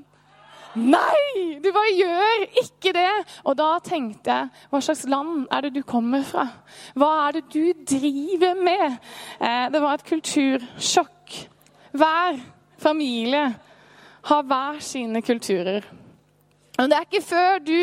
Nei! 0.79 1.59
Du 1.63 1.69
bare 1.75 1.91
gjør 1.93 2.45
ikke 2.61 2.93
det! 2.95 3.11
Og 3.43 3.57
da 3.59 3.69
tenkte 3.83 4.35
jeg 4.35 4.67
Hva 4.71 4.81
slags 4.83 5.05
land 5.09 5.47
er 5.51 5.65
det 5.65 5.73
du 5.75 5.81
kommer 5.87 6.23
fra? 6.27 6.45
Hva 6.99 7.09
er 7.27 7.39
det 7.39 7.45
du 7.53 7.83
driver 7.95 8.59
med? 8.59 8.99
Eh, 9.39 9.65
det 9.73 9.81
var 9.83 9.97
et 9.97 10.07
kultursjokk. 10.07 11.35
Hver 11.99 12.39
familie 12.79 13.43
har 14.29 14.47
hver 14.47 14.79
sine 14.83 15.21
kulturer. 15.25 15.85
Men 16.77 16.89
det 16.89 16.97
er 16.97 17.07
ikke 17.07 17.25
før 17.27 17.59
du 17.63 17.77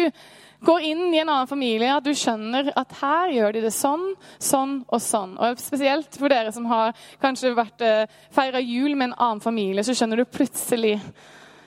går 0.66 0.84
inn 0.88 1.14
i 1.14 1.20
en 1.20 1.28
annen 1.28 1.48
familie 1.50 1.92
at 1.92 2.04
du 2.06 2.14
skjønner 2.16 2.70
at 2.78 2.94
her 3.00 3.32
gjør 3.34 3.56
de 3.56 3.64
det 3.66 3.72
sånn, 3.76 4.06
sånn 4.42 4.78
og 4.88 5.02
sånn. 5.04 5.36
Og 5.36 5.60
Spesielt 5.60 6.16
for 6.16 6.32
dere 6.32 6.52
som 6.54 6.68
har 6.70 6.96
kanskje 7.22 7.54
vært 7.56 7.84
eh, 7.84 8.20
feira 8.34 8.62
jul 8.64 8.96
med 8.96 9.10
en 9.10 9.18
annen 9.18 9.44
familie, 9.44 9.84
så 9.84 9.94
skjønner 9.96 10.22
du 10.22 10.30
plutselig 10.30 10.96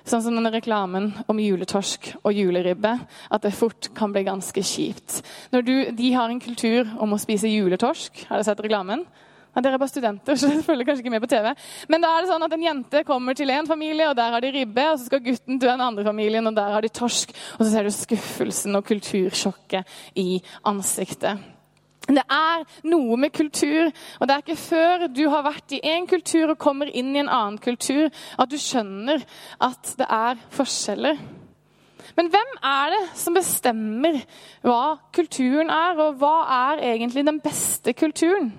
Sånn 0.10 0.24
som 0.26 0.34
denne 0.34 0.50
reklamen 0.50 1.12
om 1.30 1.38
juletorsk 1.38 2.16
og 2.24 2.34
juleribbe. 2.34 2.96
At 3.30 3.44
det 3.46 3.54
fort 3.54 3.92
kan 3.98 4.14
bli 4.14 4.24
ganske 4.26 4.64
kjipt. 4.66 5.20
Du, 5.54 5.74
de 5.94 6.14
har 6.16 6.32
en 6.32 6.42
kultur 6.42 6.90
om 6.98 7.14
å 7.14 7.20
spise 7.22 7.52
juletorsk. 7.52 8.24
Har 8.30 8.40
dere 8.40 8.48
sett 8.48 8.64
reklamen? 8.66 9.06
Ja, 9.54 9.62
dere 9.66 9.78
er 9.78 9.82
bare 9.82 9.92
studenter, 9.92 10.36
så 10.40 10.50
dere 10.50 10.66
følger 10.66 10.88
kanskje 10.88 11.06
ikke 11.06 11.14
med 11.14 11.24
på 11.26 11.30
TV. 11.30 11.52
Men 11.94 12.02
da 12.02 12.16
er 12.16 12.26
det 12.26 12.32
sånn 12.32 12.48
at 12.48 12.58
en 12.58 12.66
jente 12.66 13.04
kommer 13.06 13.38
til 13.38 13.54
en 13.54 13.69
familie, 13.69 14.10
og 14.10 14.18
der 14.18 14.33
har 14.33 14.45
de 14.45 14.54
ribbe. 14.56 14.88
Og 14.90 14.98
så 14.98 15.12
skal 15.12 15.24
gutten 15.26 15.62
til 15.62 15.69
den 15.69 15.86
andre 15.86 16.06
familien, 16.07 16.50
og 16.50 16.57
der 16.57 16.74
har 16.74 16.86
de 16.86 16.94
torsk. 16.94 17.33
Og 17.60 17.64
så 17.64 17.69
ser 17.69 17.86
du 17.86 17.94
skuffelsen 17.94 18.81
og 18.81 18.90
kultursjokket 18.90 19.98
i 20.18 20.42
ansiktet. 20.69 21.45
Det 22.09 22.23
er 22.25 22.63
noe 22.89 23.18
med 23.21 23.33
kultur, 23.35 23.92
og 24.18 24.28
det 24.28 24.33
er 24.33 24.42
ikke 24.42 24.57
før 24.57 25.04
du 25.13 25.28
har 25.30 25.45
vært 25.45 25.75
i 25.78 25.81
én 25.85 26.07
kultur 26.09 26.49
og 26.49 26.61
kommer 26.61 26.89
inn 26.89 27.11
i 27.13 27.21
en 27.21 27.30
annen 27.30 27.59
kultur, 27.61 28.09
at 28.09 28.49
du 28.49 28.57
skjønner 28.57 29.21
at 29.61 29.92
det 29.99 30.07
er 30.09 30.39
forskjeller. 30.56 31.19
Men 32.18 32.31
hvem 32.33 32.56
er 32.66 32.95
det 32.95 33.01
som 33.19 33.35
bestemmer 33.37 34.18
hva 34.66 34.97
kulturen 35.16 35.69
er, 35.69 35.99
og 36.01 36.18
hva 36.21 36.37
er 36.73 36.81
egentlig 36.95 37.25
den 37.28 37.37
beste 37.44 37.94
kulturen? 37.94 38.49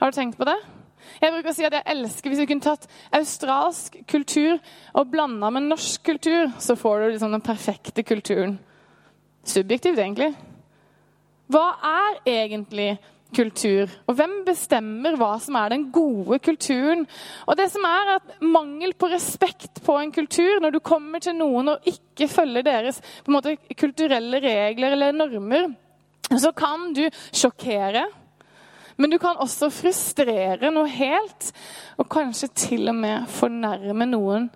Har 0.00 0.10
du 0.10 0.16
tenkt 0.16 0.38
på 0.38 0.46
det? 0.48 0.56
Jeg 1.20 1.32
bruker 1.34 1.50
å 1.50 1.56
si 1.56 1.64
at 1.66 1.74
jeg 1.74 1.88
elsker 1.90 2.30
Hvis 2.30 2.40
vi 2.42 2.46
kunne 2.48 2.64
tatt 2.64 2.86
australsk 3.16 3.96
kultur 4.08 4.60
og 4.94 5.10
blanda 5.12 5.50
med 5.52 5.66
norsk 5.68 6.04
kultur, 6.06 6.52
så 6.62 6.76
får 6.78 7.00
du 7.00 7.06
liksom 7.10 7.34
den 7.34 7.44
perfekte 7.44 8.04
kulturen. 8.06 8.58
Subjektivt, 9.44 9.98
egentlig. 9.98 10.30
Hva 11.50 11.66
er 11.82 12.20
egentlig 12.30 12.92
kultur? 13.34 13.90
Og 14.06 14.16
hvem 14.18 14.40
bestemmer 14.46 15.16
hva 15.18 15.32
som 15.42 15.56
er 15.58 15.72
den 15.74 15.88
gode 15.94 16.38
kulturen? 16.42 17.04
Og 17.46 17.58
det 17.58 17.68
som 17.72 17.86
er 17.86 18.14
at 18.16 18.32
Mangel 18.42 18.94
på 18.98 19.10
respekt 19.10 19.82
på 19.86 19.96
en 19.98 20.12
kultur, 20.14 20.60
når 20.62 20.76
du 20.76 20.80
kommer 20.84 21.22
til 21.22 21.36
noen 21.38 21.74
og 21.74 21.90
ikke 21.90 22.30
følger 22.30 22.66
deres 22.66 23.00
måte, 23.30 23.56
kulturelle 23.78 24.42
regler 24.44 24.96
eller 24.96 25.16
normer, 25.16 25.70
så 26.30 26.52
kan 26.54 26.92
du 26.94 27.06
sjokkere. 27.32 28.04
Men 29.00 29.10
du 29.10 29.18
kan 29.18 29.38
også 29.40 29.70
frustrere 29.72 30.70
noe 30.70 30.90
helt, 30.92 31.52
og 31.96 32.10
kanskje 32.12 32.50
til 32.66 32.90
og 32.92 32.98
med 32.98 33.30
fornærme 33.32 34.06
noen, 34.10 34.50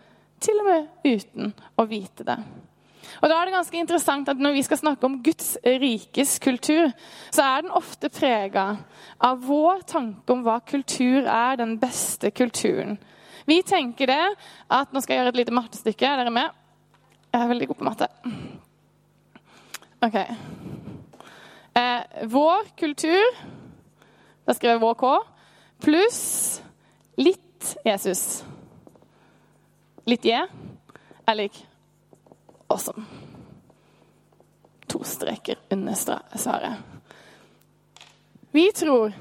til 0.44 0.60
og 0.60 0.68
med 0.68 1.14
uten 1.16 1.54
å 1.80 1.86
vite 1.88 2.26
det. 2.28 2.36
Og 3.24 3.30
da 3.32 3.38
er 3.40 3.48
det 3.48 3.54
ganske 3.54 3.78
interessant 3.80 4.28
at 4.28 4.40
Når 4.40 4.52
vi 4.52 4.62
skal 4.66 4.76
snakke 4.82 5.08
om 5.08 5.16
Guds 5.24 5.54
rikes 5.64 6.36
kultur, 6.44 6.90
så 7.32 7.42
er 7.42 7.64
den 7.64 7.72
ofte 7.72 8.10
prega 8.12 8.66
av 9.16 9.40
vår 9.46 9.80
tanke 9.88 10.34
om 10.34 10.42
hva 10.44 10.58
kultur 10.60 11.24
er 11.24 11.56
den 11.56 11.78
beste 11.80 12.30
kulturen. 12.30 12.98
Vi 13.48 13.62
tenker 13.64 14.12
det 14.12 14.20
at 14.68 14.92
Nå 14.92 15.00
skal 15.00 15.14
jeg 15.14 15.22
gjøre 15.22 15.32
et 15.32 15.40
lite 15.40 15.56
mattestykke. 15.56 16.04
Er 16.04 16.20
dere 16.20 16.34
med? 16.36 16.52
Jeg 17.32 17.40
er 17.40 17.48
veldig 17.48 17.68
god 17.72 17.80
på 17.80 17.88
matte. 17.88 18.10
Ok. 20.04 20.20
Eh, 21.74 22.28
vår 22.28 22.68
kultur 22.76 23.24
Da 24.44 24.52
skriver 24.52 24.76
jeg 24.76 24.84
vår 24.84 24.98
K. 25.00 25.18
Pluss 25.80 26.22
litt 27.16 27.76
Jesus. 27.86 28.44
Litt 30.04 30.28
J 30.28 30.44
er 31.24 31.38
lik 31.40 31.64
awesome. 32.74 33.06
To 34.90 35.00
streker 35.06 35.58
under 35.70 35.94
svaret. 35.94 36.74
Vi 38.54 38.72
tror 38.72 39.14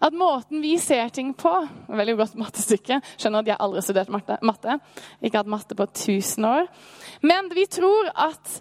at 0.00 0.12
måten 0.12 0.60
vi 0.60 0.78
ser 0.78 1.08
ting 1.08 1.34
på 1.36 1.52
Veldig 1.88 2.16
godt 2.18 2.38
mattestykke. 2.40 3.00
Skjønner 3.16 3.44
at 3.44 3.50
jeg 3.52 3.60
aldri 3.60 3.80
har 3.80 3.86
studert 3.86 4.12
matte. 4.44 4.78
Ikke 5.20 5.40
hatt 5.40 5.50
matte 5.52 5.76
på 5.76 5.86
1000 5.86 6.48
år. 6.48 6.70
Men 7.22 7.50
vi 7.54 7.66
tror 7.70 8.10
at 8.14 8.60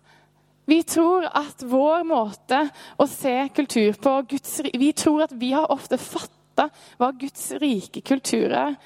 vi 0.65 0.79
tror 0.87 1.25
at 1.27 1.63
vår 1.67 2.05
måte 2.07 2.61
å 2.95 3.07
se 3.09 3.35
kultur 3.55 3.97
på 3.99 4.13
Guds, 4.29 4.61
Vi 4.63 4.93
tror 4.95 5.25
at 5.25 5.33
vi 5.35 5.51
har 5.51 5.71
ofte 5.71 5.99
fatta 5.99 6.69
hva 6.99 7.11
Guds 7.19 7.51
rike 7.59 8.01
kultur 8.01 8.51
er. 8.51 8.77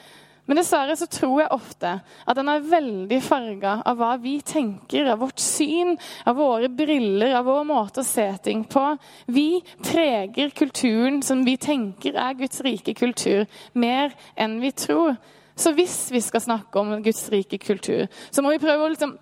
Men 0.47 0.59
dessverre 0.61 0.95
så 0.95 1.05
tror 1.11 1.41
jeg 1.41 1.51
ofte 1.51 1.89
at 1.99 2.37
den 2.39 2.49
er 2.51 2.67
veldig 2.71 3.19
farga 3.23 3.73
av 3.87 3.99
hva 3.99 4.13
vi 4.21 4.37
tenker, 4.47 5.09
av 5.11 5.19
vårt 5.25 5.43
syn, 5.43 5.97
av 6.23 6.39
våre 6.39 6.69
briller, 6.71 7.35
av 7.35 7.49
vår 7.49 7.65
måte 7.67 8.01
å 8.01 8.07
se 8.07 8.29
ting 8.45 8.63
på. 8.71 8.85
Vi 9.27 9.59
preger 9.83 10.55
kulturen 10.55 11.19
som 11.25 11.43
vi 11.43 11.57
tenker 11.59 12.15
er 12.15 12.39
Guds 12.39 12.63
rike 12.63 12.95
kultur, 12.95 13.43
mer 13.75 14.15
enn 14.39 14.61
vi 14.63 14.71
tror. 14.71 15.17
Så 15.57 15.73
hvis 15.75 16.07
vi 16.13 16.21
skal 16.21 16.43
snakke 16.45 16.79
om 16.79 16.95
Guds 17.03 17.25
rike 17.33 17.59
kultur, 17.59 18.05
så 18.31 18.43
må 18.45 18.53
vi 18.53 18.61
prøve 18.63 18.85
å 18.85 18.91
liksom 18.93 19.17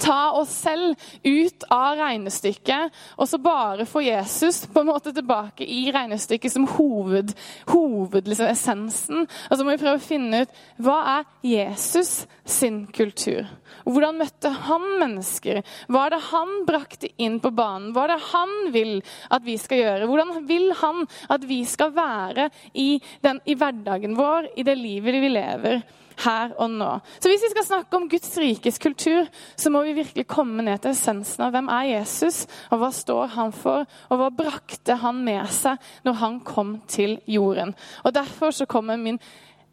ta 0.00 0.32
oss 0.32 0.52
selv 0.64 0.94
ut 1.22 1.64
av 1.72 1.98
regnestykket, 1.98 2.94
og 3.20 3.28
så 3.28 3.40
bare 3.42 3.86
få 3.88 4.02
Jesus 4.04 4.62
på 4.66 4.80
en 4.80 4.88
måte 4.88 5.12
tilbake 5.14 5.66
i 5.68 5.86
regnestykket 5.94 6.52
som 6.52 6.66
hoved, 6.76 7.34
hoved 7.72 8.30
liksom. 8.30 8.86
Og 8.88 9.56
så 9.56 9.64
må 9.64 9.74
vi 9.74 9.80
prøve 9.80 9.98
å 9.98 10.02
finne 10.04 10.44
ut 10.44 10.56
hva 10.82 10.96
er 11.18 11.28
Jesus 11.44 12.24
sin 12.48 12.84
kultur? 12.94 13.44
Hvordan 13.84 14.20
møtte 14.22 14.52
han 14.68 14.84
mennesker? 15.00 15.60
Hva 15.92 16.06
er 16.06 16.14
det 16.14 16.22
han 16.30 16.54
brakte 16.68 17.10
inn 17.20 17.40
på 17.42 17.52
banen? 17.54 17.92
Hva 17.92 18.06
er 18.06 18.14
det 18.14 18.30
han 18.30 18.54
vil 18.74 18.94
at 19.34 19.44
vi 19.44 19.58
skal 19.60 19.82
gjøre? 19.82 20.08
Hvordan 20.08 20.46
vil 20.48 20.70
han 20.80 21.04
at 21.32 21.44
vi 21.48 21.60
skal 21.68 21.92
være 21.96 22.48
i, 22.72 22.96
den, 23.24 23.42
i 23.44 23.58
hverdagen 23.58 24.16
vår, 24.16 24.54
i 24.56 24.66
det 24.66 24.78
livet 24.80 25.20
vi 25.20 25.34
lever? 25.34 25.84
Her 26.22 26.54
og 26.60 26.70
nå. 26.70 26.90
Så 27.18 27.30
hvis 27.30 27.42
vi 27.44 27.50
skal 27.52 27.66
snakke 27.66 27.98
om 27.98 28.08
Guds 28.08 28.36
rikes 28.38 28.78
kultur, 28.82 29.28
så 29.56 29.72
må 29.72 29.82
vi 29.86 29.96
virkelig 29.98 30.26
komme 30.30 30.64
ned 30.64 30.82
til 30.82 30.94
essensen 30.94 31.46
av 31.46 31.54
hvem 31.54 31.70
er 31.72 31.90
Jesus, 31.90 32.44
og 32.70 32.82
hva 32.82 32.90
står 32.94 33.34
han 33.34 33.54
for, 33.54 33.88
og 34.08 34.20
hva 34.20 34.30
brakte 34.34 34.98
han 35.02 35.24
med 35.26 35.48
seg 35.52 35.80
når 36.06 36.20
han 36.22 36.40
kom 36.46 36.76
til 36.90 37.18
jorden. 37.30 37.74
Og 38.04 38.14
Derfor 38.14 38.54
så 38.54 38.66
kommer 38.70 39.00
min 39.00 39.18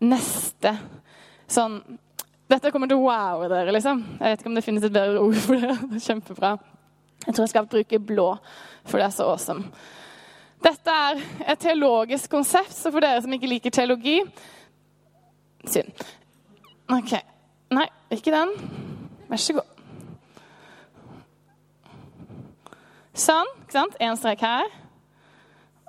neste 0.02 0.76
sånn 1.52 1.82
Dette 2.52 2.68
kommer 2.74 2.90
til 2.90 3.00
å 3.00 3.06
wowe 3.06 3.46
dere, 3.48 3.72
liksom. 3.72 4.02
Jeg 4.20 4.34
vet 4.34 4.42
ikke 4.42 4.50
om 4.50 4.56
det 4.58 4.64
finnes 4.66 4.84
et 4.84 4.92
bedre 4.92 5.22
ord 5.24 5.38
for 5.40 5.56
det. 5.56 5.76
Det 5.88 6.02
er 6.02 6.04
kjempebra. 6.04 6.50
Jeg 7.22 7.36
tror 7.36 7.46
jeg 7.46 7.52
skal 7.54 7.70
bruke 7.72 8.00
blå, 8.04 8.26
for 8.84 9.00
det 9.00 9.06
er 9.06 9.14
så 9.16 9.28
awesome. 9.32 9.70
Dette 10.62 10.96
er 11.06 11.22
et 11.54 11.62
teologisk 11.62 12.34
konsept, 12.34 12.74
så 12.76 12.92
for 12.92 13.00
dere 13.00 13.22
som 13.24 13.32
ikke 13.32 13.50
liker 13.50 13.74
teologi 13.74 14.18
Synd. 15.70 15.94
OK. 16.92 17.12
Nei, 17.72 17.86
ikke 18.12 18.34
den. 18.34 18.50
Vær 19.30 19.40
så 19.40 19.54
god. 19.56 19.68
Sånn. 23.16 23.52
ikke 23.62 23.76
sant? 23.78 23.94
Én 24.04 24.18
strek 24.20 24.42
her. 24.44 24.72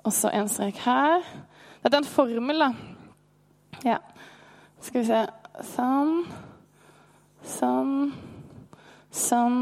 Og 0.07 0.13
så 0.15 0.31
én 0.31 0.47
strek 0.51 0.77
her. 0.85 1.25
Dette 1.83 1.97
er 1.97 1.99
en 1.99 2.07
formel, 2.07 2.63
da. 2.63 2.69
Ja. 3.83 3.97
Skal 4.79 5.01
vi 5.01 5.07
se 5.09 5.23
Sånn. 5.73 6.23
Sånn. 7.45 8.13
Sånn. 9.11 9.57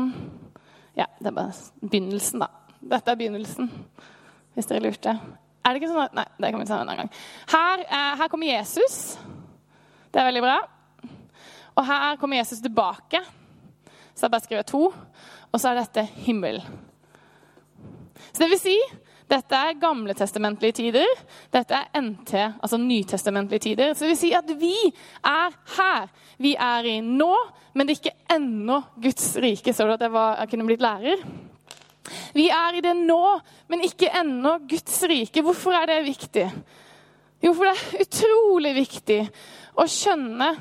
Ja, 0.95 1.07
det 1.17 1.31
er 1.31 1.37
bare 1.39 1.55
begynnelsen, 1.81 2.43
da. 2.45 2.51
Dette 2.93 3.11
er 3.11 3.17
begynnelsen, 3.17 3.71
hvis 4.53 4.69
dere 4.69 4.85
lurte. 4.85 5.15
Er 5.65 5.73
det 5.73 5.81
ikke 5.81 5.89
sånn 5.89 6.03
at 6.05 6.15
Nei, 6.17 6.27
det 6.37 6.53
kan 6.53 6.61
vi 6.61 6.69
ta 6.69 6.77
en 6.77 6.85
annen 6.85 7.01
gang. 7.01 7.11
Her, 7.51 7.83
eh, 7.87 8.13
her 8.21 8.29
kommer 8.29 8.49
Jesus. 8.49 9.17
Det 10.13 10.21
er 10.21 10.29
veldig 10.29 10.45
bra. 10.45 10.59
Og 11.81 11.87
her 11.87 12.17
kommer 12.21 12.37
Jesus 12.37 12.61
tilbake. 12.61 13.23
Så 14.13 14.27
jeg 14.27 14.31
bare 14.31 14.45
skriver 14.45 14.67
to. 14.69 14.83
Og 15.51 15.59
så 15.59 15.71
er 15.71 15.81
dette 15.81 16.03
himmel. 16.27 16.61
Så 18.31 18.43
det 18.43 18.51
vil 18.51 18.61
si 18.61 18.75
dette 19.31 19.55
er 19.55 19.77
gamletestamentlige 19.79 20.75
tider. 20.75 21.07
Dette 21.53 21.77
er 21.77 22.01
NT, 22.03 22.33
altså 22.59 22.77
nytestamentlige 22.77 23.63
tider. 23.63 23.93
Så 23.93 24.03
det 24.03 24.11
vil 24.11 24.19
si 24.19 24.31
at 24.35 24.49
vi 24.59 24.75
er 25.23 25.55
her. 25.77 26.09
Vi 26.37 26.51
er 26.59 26.89
i 26.91 26.97
nå, 27.05 27.31
men 27.73 27.87
det 27.87 27.95
er 27.95 28.01
ikke 28.01 28.35
ennå 28.35 28.81
Guds 29.01 29.29
rike. 29.39 29.73
Så 29.73 29.87
du 29.87 29.93
at 29.95 30.03
jeg, 30.03 30.11
var, 30.11 30.35
jeg 30.41 30.51
kunne 30.51 30.67
blitt 30.67 30.83
lærer? 30.83 31.23
Vi 32.35 32.49
er 32.51 32.75
i 32.75 32.83
det 32.83 32.93
nå, 32.99 33.23
men 33.71 33.87
ikke 33.87 34.11
ennå 34.19 34.57
Guds 34.67 34.99
rike. 35.07 35.45
Hvorfor 35.47 35.79
er 35.79 35.87
det 35.87 36.03
viktig? 36.09 36.45
Jo, 37.41 37.55
for 37.55 37.65
det 37.65 37.73
er 37.73 38.05
utrolig 38.05 38.75
viktig 38.75 39.21
å 39.79 39.87
skjønne 39.89 40.51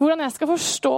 hvordan 0.00 0.24
jeg 0.24 0.32
skal 0.32 0.48
forstå 0.48 0.96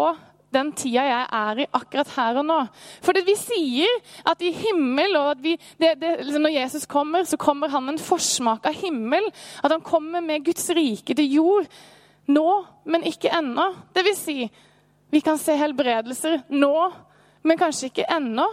den 0.53 0.73
tida 0.77 1.05
jeg 1.07 1.27
er 1.33 1.61
i 1.63 1.69
akkurat 1.75 2.11
her 2.17 2.41
og 2.43 2.47
nå. 2.47 2.59
For 3.05 3.17
vi 3.25 3.35
sier 3.39 3.95
at 4.29 4.43
i 4.45 4.53
himmel 4.55 5.17
og 5.19 5.41
vi, 5.43 5.55
det, 5.81 5.95
det, 6.01 6.13
liksom 6.27 6.45
Når 6.45 6.57
Jesus 6.59 6.87
kommer, 6.87 7.25
så 7.25 7.39
kommer 7.41 7.73
han 7.73 7.89
en 7.89 8.01
forsmak 8.01 8.69
av 8.69 8.77
himmel. 8.77 9.31
At 9.65 9.73
han 9.73 9.85
kommer 9.85 10.21
med 10.21 10.45
Guds 10.45 10.69
rike 10.77 11.17
til 11.17 11.39
jord. 11.39 11.71
Nå, 12.29 12.49
men 12.85 13.09
ikke 13.09 13.33
ennå. 13.35 13.71
Det 13.95 14.05
vil 14.07 14.19
si, 14.19 14.37
vi 15.11 15.25
kan 15.25 15.41
se 15.41 15.57
helbredelser 15.59 16.45
nå, 16.55 16.77
men 17.43 17.59
kanskje 17.59 17.91
ikke 17.91 18.09
ennå. 18.13 18.47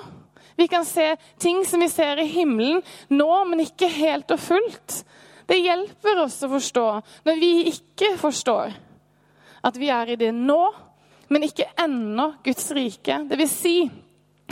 Vi 0.60 0.68
kan 0.68 0.88
se 0.88 1.13
ting 1.39 1.62
som 1.68 1.84
vi 1.84 1.91
ser 1.91 2.20
i 2.20 2.27
himmelen 2.27 2.82
nå, 3.13 3.32
men 3.48 3.62
ikke 3.63 3.88
helt 3.91 4.32
og 4.34 4.41
fullt. 4.44 5.03
Det 5.50 5.62
hjelper 5.62 6.24
oss 6.25 6.41
å 6.46 6.51
forstå 6.51 6.86
når 7.27 7.39
vi 7.41 7.51
ikke 7.72 8.15
forstår 8.20 8.75
at 9.65 9.79
vi 9.79 9.89
er 9.93 10.13
i 10.13 10.19
det 10.19 10.31
nå, 10.35 10.61
men 11.29 11.45
ikke 11.45 11.67
ennå 11.79 12.31
Guds 12.45 12.71
rike. 12.75 13.21
Det 13.29 13.37
vil 13.39 13.49
si 13.51 13.75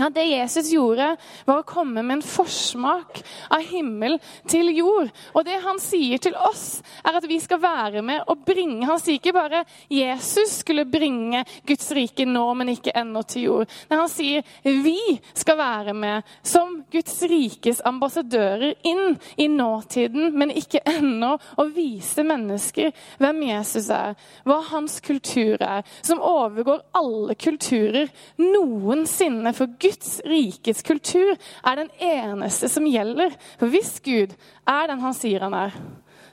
at 0.05 0.13
det 0.13 0.27
Jesus 0.29 0.69
gjorde, 0.71 1.09
var 1.47 1.61
å 1.61 1.67
komme 1.67 2.03
med 2.03 2.19
en 2.19 2.25
forsmak 2.25 3.21
av 3.53 3.63
himmel 3.65 4.17
til 4.49 4.69
jord. 4.75 5.09
Og 5.33 5.45
det 5.47 5.57
han 5.63 5.79
sier 5.81 6.21
til 6.21 6.35
oss, 6.37 6.81
er 7.01 7.17
at 7.17 7.25
vi 7.27 7.39
skal 7.41 7.61
være 7.63 8.03
med 8.05 8.23
og 8.29 8.43
bringe 8.47 8.85
Han 8.87 8.99
sier 9.01 9.17
ikke 9.17 9.33
bare 9.35 9.63
Jesus 9.91 10.59
skulle 10.61 10.85
bringe 10.89 11.43
Guds 11.67 11.89
rike 11.95 12.25
nå, 12.27 12.45
men 12.57 12.71
ikke 12.73 12.93
ennå 12.97 13.23
til 13.27 13.47
jord. 13.47 13.73
Men 13.89 14.03
han 14.03 14.11
sier 14.11 14.45
vi 14.63 15.17
skal 15.33 15.57
være 15.59 15.95
med 15.97 16.27
som 16.45 16.81
Guds 16.93 17.17
rikes 17.27 17.81
ambassadører 17.85 18.75
inn 18.87 19.17
i 19.35 19.49
nåtiden, 19.51 20.31
men 20.37 20.53
ikke 20.53 20.83
ennå, 20.87 21.35
og 21.57 21.73
vise 21.75 22.23
mennesker 22.25 22.93
hvem 23.21 23.41
Jesus 23.49 23.89
er, 23.93 24.15
hva 24.47 24.59
hans 24.71 24.99
kultur 25.03 25.57
er, 25.63 25.85
som 26.05 26.21
overgår 26.23 26.83
alle 26.97 27.35
kulturer 27.39 28.11
noensinne. 28.41 29.53
For 29.57 29.69
Gud 29.79 29.86
Guds 29.87 30.17
rikes 30.27 30.83
kultur 30.83 31.33
er 31.37 31.79
den 31.79 31.89
eneste 32.03 32.69
som 32.71 32.87
gjelder. 32.89 33.31
For 33.59 33.71
hvis 33.71 33.97
Gud 34.03 34.35
er 34.67 34.91
den 34.91 35.01
han 35.03 35.15
sier 35.15 35.47
han 35.47 35.55
er, 35.55 35.79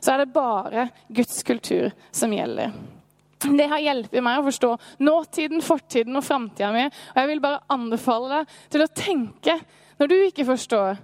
så 0.02 0.14
er 0.14 0.24
det 0.24 0.34
bare 0.34 0.88
Guds 1.08 1.42
kultur 1.46 1.94
som 2.12 2.34
gjelder. 2.34 2.74
Det 3.44 3.66
har 3.68 3.82
hjulpet 3.82 4.24
meg 4.24 4.40
å 4.40 4.46
forstå 4.46 4.70
nåtiden, 5.04 5.62
fortiden 5.64 6.16
og 6.16 6.24
framtida 6.24 6.70
mi. 6.72 6.84
Og 6.88 7.20
jeg 7.20 7.30
vil 7.30 7.42
bare 7.44 7.62
anbefale 7.72 8.40
deg 8.40 8.58
til 8.72 8.84
å 8.84 8.92
tenke 8.96 9.56
når 10.00 10.10
du 10.10 10.16
ikke 10.26 10.48
forstår. 10.48 11.00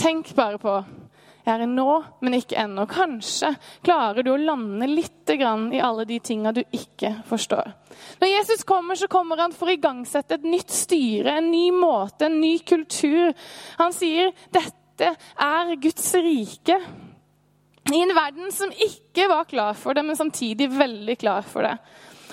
Tenk 0.00 0.32
bare 0.36 0.60
på 0.60 0.78
jeg 1.42 1.54
er 1.58 1.66
nå, 1.66 1.86
men 2.22 2.36
ikke 2.38 2.58
ennå. 2.62 2.84
Kanskje 2.90 3.52
klarer 3.82 4.22
du 4.22 4.32
å 4.34 4.40
lande 4.40 4.86
litt 4.86 5.10
i 5.32 5.80
alle 5.82 6.04
de 6.04 6.18
tinga 6.20 6.50
du 6.52 6.60
ikke 6.74 7.14
forstår. 7.28 7.70
Når 8.20 8.28
Jesus 8.28 8.64
kommer, 8.66 8.98
så 8.98 9.08
kommer 9.10 9.40
han 9.40 9.54
for 9.54 9.70
å 9.70 9.74
igangsette 9.76 10.36
et 10.38 10.46
nytt 10.46 10.70
styre, 10.74 11.38
en 11.38 11.50
ny 11.50 11.70
måte, 11.74 12.26
en 12.26 12.40
ny 12.42 12.58
kultur. 12.66 13.32
Han 13.78 13.94
sier 13.96 14.32
dette 14.52 15.14
er 15.40 15.74
Guds 15.82 16.12
rike. 16.14 16.78
I 17.90 18.02
en 18.02 18.14
verden 18.14 18.52
som 18.54 18.70
ikke 18.70 19.26
var 19.30 19.48
klar 19.50 19.78
for 19.78 19.96
det, 19.96 20.04
men 20.06 20.18
samtidig 20.18 20.70
veldig 20.74 21.16
klar 21.22 21.46
for 21.46 21.66
det. 21.66 21.76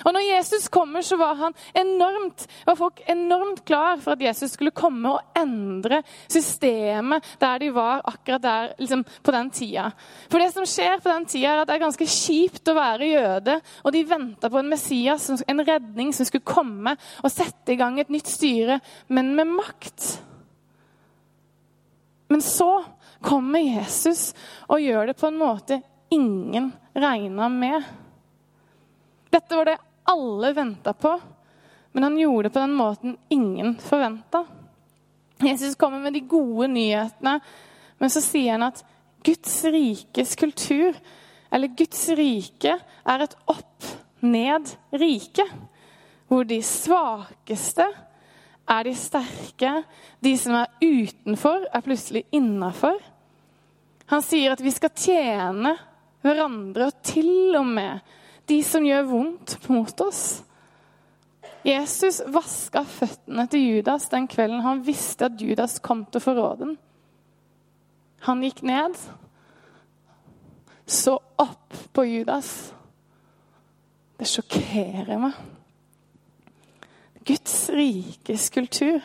Og 0.04 0.14
når 0.14 0.26
Jesus 0.26 0.68
kommer, 0.72 1.04
så 1.04 1.18
var 1.20 1.36
han 1.38 1.56
enormt, 1.76 2.46
var 2.66 2.78
folk 2.78 3.02
enormt 3.10 3.64
klar 3.68 4.00
for 4.00 4.14
at 4.14 4.24
Jesus 4.24 4.54
skulle 4.56 4.74
komme 4.76 5.14
og 5.14 5.38
endre 5.38 6.02
systemet 6.30 7.26
der 7.40 7.60
de 7.62 7.70
var 7.74 8.04
akkurat 8.08 8.44
der 8.44 8.72
liksom, 8.78 9.04
på 9.04 9.34
den 9.34 9.50
tida. 9.54 9.90
For 10.30 10.42
det 10.42 10.50
som 10.54 10.68
skjer 10.68 11.02
på 11.02 11.10
den 11.12 11.28
tida, 11.28 11.52
er 11.52 11.62
at 11.62 11.70
det 11.70 11.76
er 11.76 11.84
ganske 11.84 12.08
kjipt 12.10 12.70
å 12.70 12.76
være 12.78 13.10
jøde. 13.10 13.58
Og 13.84 13.94
de 13.94 14.06
venta 14.08 14.50
på 14.50 14.60
en 14.60 14.70
Messias, 14.70 15.28
en 15.46 15.64
redning 15.66 16.14
som 16.16 16.28
skulle 16.28 16.46
komme 16.46 16.96
og 17.20 17.32
sette 17.32 17.74
i 17.74 17.78
gang 17.80 17.98
et 18.00 18.12
nytt 18.12 18.30
styre, 18.30 18.80
men 19.08 19.34
med 19.36 19.54
makt. 19.58 20.10
Men 22.30 22.42
så 22.46 22.84
kommer 23.20 23.58
Jesus 23.58 24.30
og 24.70 24.80
gjør 24.80 25.10
det 25.10 25.18
på 25.18 25.28
en 25.28 25.40
måte 25.40 25.80
ingen 26.14 26.70
regna 26.94 27.48
med. 27.52 27.82
Dette 29.30 29.56
var 29.56 29.66
det 29.66 29.78
alle 30.04 30.52
venta 30.56 30.92
på, 30.92 31.14
men 31.92 32.06
han 32.06 32.18
gjorde 32.18 32.48
det 32.48 32.54
på 32.54 32.62
den 32.62 32.76
måten 32.78 33.16
ingen 33.28 33.74
forventa. 33.82 34.44
Jesus 35.40 35.74
kommer 35.74 35.98
med 35.98 36.12
de 36.12 36.20
gode 36.20 36.68
nyhetene, 36.68 37.40
men 37.98 38.12
så 38.12 38.22
sier 38.24 38.52
han 38.56 38.68
at 38.68 38.84
Guds 39.24 39.64
rikes 39.64 40.36
kultur, 40.36 40.96
eller 41.50 41.72
Guds 41.76 42.08
rike, 42.16 42.76
er 43.04 43.24
et 43.24 43.36
opp-ned-rike. 43.50 45.46
Hvor 46.30 46.46
de 46.46 46.60
svakeste 46.62 47.88
er 48.70 48.86
de 48.86 48.94
sterke. 48.94 49.72
De 50.22 50.36
som 50.38 50.54
er 50.60 50.70
utenfor, 50.78 51.66
er 51.72 51.84
plutselig 51.84 52.22
innafor. 52.36 53.00
Han 54.10 54.22
sier 54.22 54.54
at 54.54 54.62
vi 54.62 54.72
skal 54.74 54.94
tjene 54.94 55.74
hverandre, 56.22 56.90
og 56.90 57.02
til 57.06 57.56
og 57.58 57.66
med 57.66 58.00
de 58.50 58.60
som 58.66 58.86
gjør 58.86 59.08
vondt 59.08 59.56
mot 59.70 60.02
oss. 60.04 60.42
Jesus 61.66 62.22
vaska 62.32 62.82
føttene 62.88 63.44
til 63.52 63.66
Judas 63.66 64.08
den 64.12 64.26
kvelden 64.30 64.62
han 64.64 64.80
visste 64.84 65.28
at 65.28 65.40
Judas 65.40 65.78
kom 65.84 66.06
til 66.08 66.20
å 66.20 66.24
forråde 66.24 66.66
ham. 66.66 66.76
Han 68.26 68.42
gikk 68.44 68.62
ned, 68.68 68.96
så 70.84 71.14
opp 71.40 71.76
på 71.96 72.04
Judas. 72.04 72.50
Det 74.20 74.28
sjokkerer 74.28 75.16
meg. 75.20 75.38
Guds 77.24 77.54
rikes 77.72 78.50
kultur. 78.52 79.00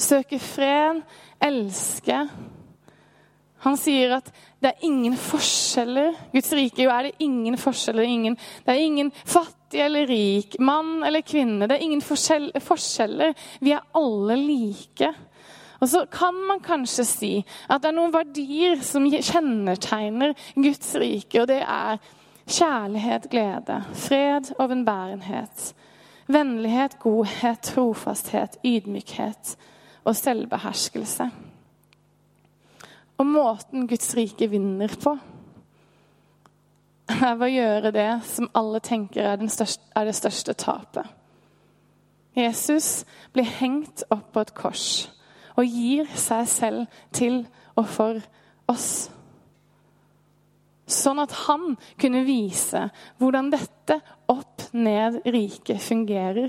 Søke 0.00 0.38
fred, 0.42 1.02
elske. 1.42 2.20
Han 3.64 3.76
sier 3.76 4.16
at 4.16 4.30
det 4.60 4.70
er 4.70 4.84
ingen 4.88 5.16
forskjeller. 5.20 6.14
Guds 6.32 6.52
rike 6.56 6.84
jo 6.84 6.92
er 6.92 7.08
det 7.08 7.24
ingen 7.24 7.58
forskjeller. 7.60 8.06
Ingen, 8.08 8.36
det 8.64 8.72
er 8.72 8.84
ingen 8.84 9.10
fattig 9.24 9.82
eller 9.84 10.08
rik, 10.08 10.56
mann 10.60 11.02
eller 11.06 11.24
kvinne. 11.24 11.68
Det 11.68 11.76
er 11.76 11.84
ingen 11.84 12.04
forskjeller. 12.04 13.34
Vi 13.60 13.74
er 13.76 13.84
alle 13.96 14.38
like. 14.40 15.12
Og 15.80 15.88
så 15.88 16.04
kan 16.12 16.36
man 16.48 16.60
kanskje 16.60 17.04
si 17.08 17.32
at 17.68 17.82
det 17.82 17.90
er 17.90 17.96
noen 17.96 18.12
verdier 18.12 18.80
som 18.84 19.06
kjennetegner 19.08 20.34
Guds 20.54 20.92
rike, 21.00 21.40
og 21.40 21.48
det 21.48 21.62
er 21.64 22.00
kjærlighet, 22.50 23.30
glede, 23.32 23.78
fred, 23.96 24.50
overbærenhet, 24.60 25.70
vennlighet, 26.28 26.98
godhet, 27.00 27.62
trofasthet, 27.72 28.58
ydmykhet 28.64 29.56
og 30.04 30.16
selvbeherskelse. 30.16 31.30
Og 33.20 33.28
måten 33.28 33.84
Guds 33.88 34.14
rike 34.16 34.48
vinner 34.48 34.92
på, 35.02 35.12
er 37.10 37.36
ved 37.36 37.46
å 37.48 37.52
gjøre 37.52 37.92
det 37.92 38.10
som 38.24 38.48
alle 38.56 38.80
tenker 38.80 39.26
er, 39.32 39.48
største, 39.50 39.82
er 39.98 40.06
det 40.08 40.16
største 40.16 40.54
tapet. 40.56 41.08
Jesus 42.38 43.04
blir 43.34 43.48
hengt 43.58 44.04
opp 44.14 44.30
på 44.32 44.44
et 44.44 44.52
kors 44.56 44.84
og 45.58 45.66
gir 45.66 46.06
seg 46.16 46.46
selv 46.48 47.00
til 47.12 47.42
og 47.74 47.88
for 47.90 48.20
oss. 48.70 49.10
Sånn 50.90 51.20
at 51.22 51.34
han 51.46 51.74
kunne 52.00 52.22
vise 52.26 52.86
hvordan 53.20 53.50
dette 53.52 53.98
opp-ned-riket 54.30 55.82
fungerer. 55.82 56.48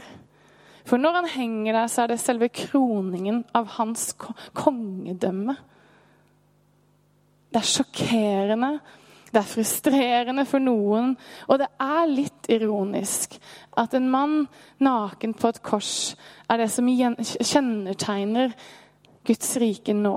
For 0.85 1.01
når 1.01 1.19
han 1.19 1.29
henger 1.33 1.77
der, 1.77 1.89
så 1.91 2.05
er 2.05 2.13
det 2.13 2.21
selve 2.21 2.49
kroningen 2.53 3.43
av 3.57 3.75
hans 3.77 4.11
kongedømme. 4.57 5.57
Det 7.51 7.59
er 7.59 7.67
sjokkerende, 7.67 8.71
det 9.31 9.39
er 9.39 9.47
frustrerende 9.47 10.45
for 10.47 10.63
noen, 10.63 11.13
og 11.47 11.59
det 11.59 11.67
er 11.83 12.11
litt 12.11 12.47
ironisk 12.51 13.37
at 13.79 13.95
en 13.95 14.07
mann 14.11 14.37
naken 14.83 15.35
på 15.39 15.51
et 15.51 15.59
kors 15.63 16.13
er 16.51 16.61
det 16.61 16.69
som 16.71 16.87
kjennetegner 16.87 18.55
Guds 19.27 19.51
rike 19.61 19.95
nå, 19.95 20.15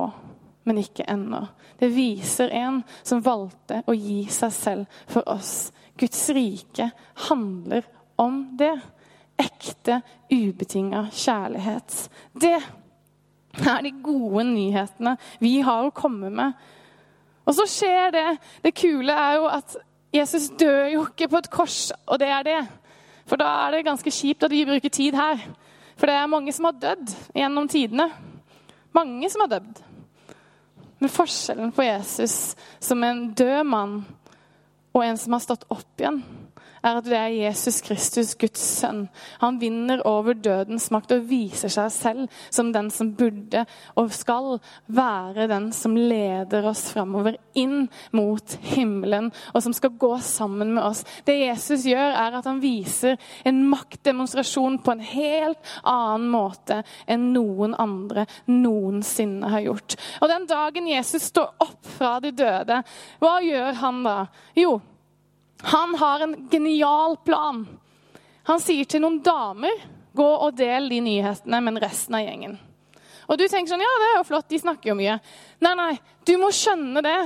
men 0.65 0.81
ikke 0.81 1.07
ennå. 1.11 1.43
Det 1.79 1.91
viser 1.95 2.55
en 2.55 2.81
som 3.03 3.23
valgte 3.23 3.83
å 3.87 3.95
gi 3.99 4.25
seg 4.33 4.55
selv 4.55 5.01
for 5.11 5.27
oss. 5.31 5.73
Guds 5.99 6.23
rike 6.35 6.89
handler 7.29 7.87
om 8.17 8.45
det. 8.59 8.77
Ekte, 9.35 9.99
ubetinga 10.31 11.09
kjærlighet. 11.11 11.97
Det 12.33 12.55
er 12.55 13.83
de 13.83 13.93
gode 14.03 14.47
nyhetene 14.47 15.17
vi 15.43 15.59
har 15.67 15.87
å 15.87 15.95
komme 15.95 16.31
med 16.31 16.55
og 17.45 17.57
så 17.57 17.67
skjer 17.69 18.15
det. 18.15 18.29
Det 18.65 18.75
kule 18.77 19.13
er 19.13 19.39
jo 19.39 19.49
at 19.53 19.77
Jesus 20.15 20.49
dør 20.59 20.87
jo 20.93 21.07
ikke 21.09 21.29
på 21.29 21.41
et 21.43 21.51
kors, 21.51 21.93
og 22.07 22.21
det 22.23 22.29
er 22.31 22.47
det. 22.47 22.61
For 23.29 23.41
da 23.41 23.49
er 23.65 23.75
det 23.75 23.87
ganske 23.87 24.13
kjipt 24.13 24.45
at 24.47 24.53
vi 24.53 24.65
bruker 24.69 24.93
tid 24.93 25.17
her. 25.17 25.41
For 25.97 26.11
det 26.11 26.15
er 26.17 26.31
mange 26.31 26.53
som 26.53 26.69
har 26.69 26.79
dødd 26.81 27.13
gjennom 27.35 27.69
tidene. 27.71 28.09
Mange 28.95 29.31
som 29.31 29.45
har 29.45 29.57
dødd. 29.57 29.83
Men 31.03 31.13
forskjellen 31.13 31.73
på 31.75 31.85
Jesus 31.85 32.55
som 32.81 33.03
en 33.05 33.27
død 33.37 33.65
mann 33.67 33.97
og 34.95 35.03
en 35.05 35.19
som 35.19 35.35
har 35.35 35.43
stått 35.43 35.67
opp 35.75 36.01
igjen, 36.01 36.21
er 36.85 36.99
at 37.01 37.09
det 37.09 37.17
er 37.19 37.35
Jesus 37.35 37.81
Kristus, 37.85 38.35
Guds 38.39 38.63
sønn. 38.81 39.07
Han 39.43 39.59
vinner 39.63 40.03
over 40.09 40.37
dødens 40.37 40.91
makt 40.95 41.15
og 41.17 41.27
viser 41.31 41.73
seg 41.73 41.91
selv 41.95 42.41
som 42.53 42.73
den 42.75 42.91
som 42.93 43.15
burde 43.17 43.65
og 44.01 44.13
skal 44.15 44.59
være 44.87 45.49
den 45.51 45.71
som 45.77 45.97
leder 45.97 46.69
oss 46.69 46.87
framover 46.93 47.39
inn 47.59 47.89
mot 48.17 48.57
himmelen, 48.75 49.31
og 49.55 49.65
som 49.65 49.75
skal 49.77 49.95
gå 50.01 50.13
sammen 50.25 50.75
med 50.77 50.85
oss. 50.85 51.05
Det 51.27 51.37
Jesus 51.41 51.87
gjør, 51.89 52.15
er 52.15 52.39
at 52.39 52.49
han 52.49 52.63
viser 52.63 53.19
en 53.47 53.63
maktdemonstrasjon 53.71 54.81
på 54.85 54.95
en 54.95 55.05
helt 55.05 55.75
annen 55.83 56.29
måte 56.33 56.83
enn 57.11 57.31
noen 57.35 57.77
andre 57.81 58.27
noensinne 58.51 59.51
har 59.53 59.65
gjort. 59.65 59.99
Og 60.21 60.31
den 60.31 60.49
dagen 60.51 60.91
Jesus 60.91 61.31
står 61.31 61.55
opp 61.65 61.95
fra 61.97 62.17
de 62.25 62.35
døde, 62.35 62.83
hva 63.23 63.37
gjør 63.45 63.81
han 63.81 64.03
da? 64.05 64.19
Jo, 64.59 64.79
han 65.65 65.95
har 66.01 66.21
en 66.21 66.37
genial 66.51 67.17
plan. 67.25 67.65
Han 68.45 68.61
sier 68.61 68.85
til 68.89 69.01
noen 69.05 69.23
damer 69.25 69.73
gå 70.15 70.27
og 70.47 70.55
del 70.59 70.91
de 70.93 71.01
nyhetene 71.05 71.61
med 71.65 71.81
resten 71.83 72.19
av 72.19 72.25
gjengen. 72.27 72.59
Og 73.25 73.41
du 73.41 73.47
tenker 73.49 73.73
sånn, 73.73 73.83
ja, 73.83 73.93
det 74.03 74.09
er 74.11 74.19
jo 74.19 74.27
flott, 74.29 74.49
de 74.51 74.61
snakker 74.61 74.93
jo 74.93 74.99
mye. 74.99 75.17
Nei, 75.65 75.73
nei, 75.79 75.93
du 76.29 76.35
må 76.43 76.51
skjønne 76.53 77.01
det. 77.05 77.19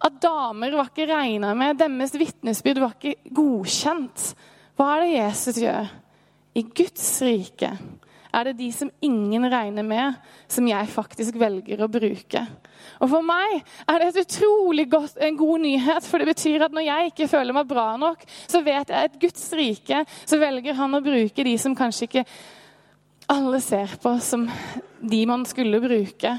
At 0.00 0.20
damer 0.20 0.76
var 0.76 0.88
ikke 0.88 1.08
regna 1.10 1.54
med. 1.56 1.80
Deres 1.80 2.14
vitnesbyrd 2.16 2.80
var 2.80 2.94
ikke 2.96 3.32
godkjent. 3.36 4.30
Hva 4.76 4.94
er 4.94 5.02
det 5.04 5.16
Jesus 5.16 5.60
gjør? 5.60 5.90
I 6.56 6.62
Guds 6.76 7.08
rike 7.24 7.72
er 8.32 8.48
det 8.48 8.58
de 8.58 8.68
som 8.74 8.90
ingen 9.04 9.46
regner 9.50 9.86
med, 9.86 10.18
som 10.50 10.66
jeg 10.68 10.92
faktisk 10.92 11.38
velger 11.40 11.82
å 11.82 11.90
bruke. 11.90 12.44
Og 13.00 13.10
For 13.10 13.24
meg 13.24 13.58
er 13.60 14.00
det 14.00 14.08
et 14.10 14.22
utrolig 14.24 14.86
godt, 14.90 15.18
en 15.20 15.36
god 15.38 15.64
nyhet, 15.64 16.06
for 16.06 16.22
det 16.22 16.30
betyr 16.30 16.66
at 16.66 16.74
når 16.76 16.86
jeg 16.86 17.10
ikke 17.12 17.28
føler 17.32 17.56
meg 17.56 17.68
bra 17.70 17.88
nok, 18.00 18.24
så 18.50 18.62
vet 18.64 18.92
jeg 18.92 19.10
at 19.10 19.20
Guds 19.20 19.44
rike 19.56 20.04
så 20.24 20.40
velger 20.40 20.78
han 20.78 20.96
å 20.96 21.04
bruke 21.04 21.46
de 21.46 21.56
som 21.60 21.76
kanskje 21.76 22.08
ikke 22.08 22.26
alle 23.30 23.60
ser 23.62 23.92
på 24.02 24.16
som 24.22 24.48
de 25.00 25.20
man 25.28 25.44
skulle 25.46 25.82
bruke. 25.82 26.34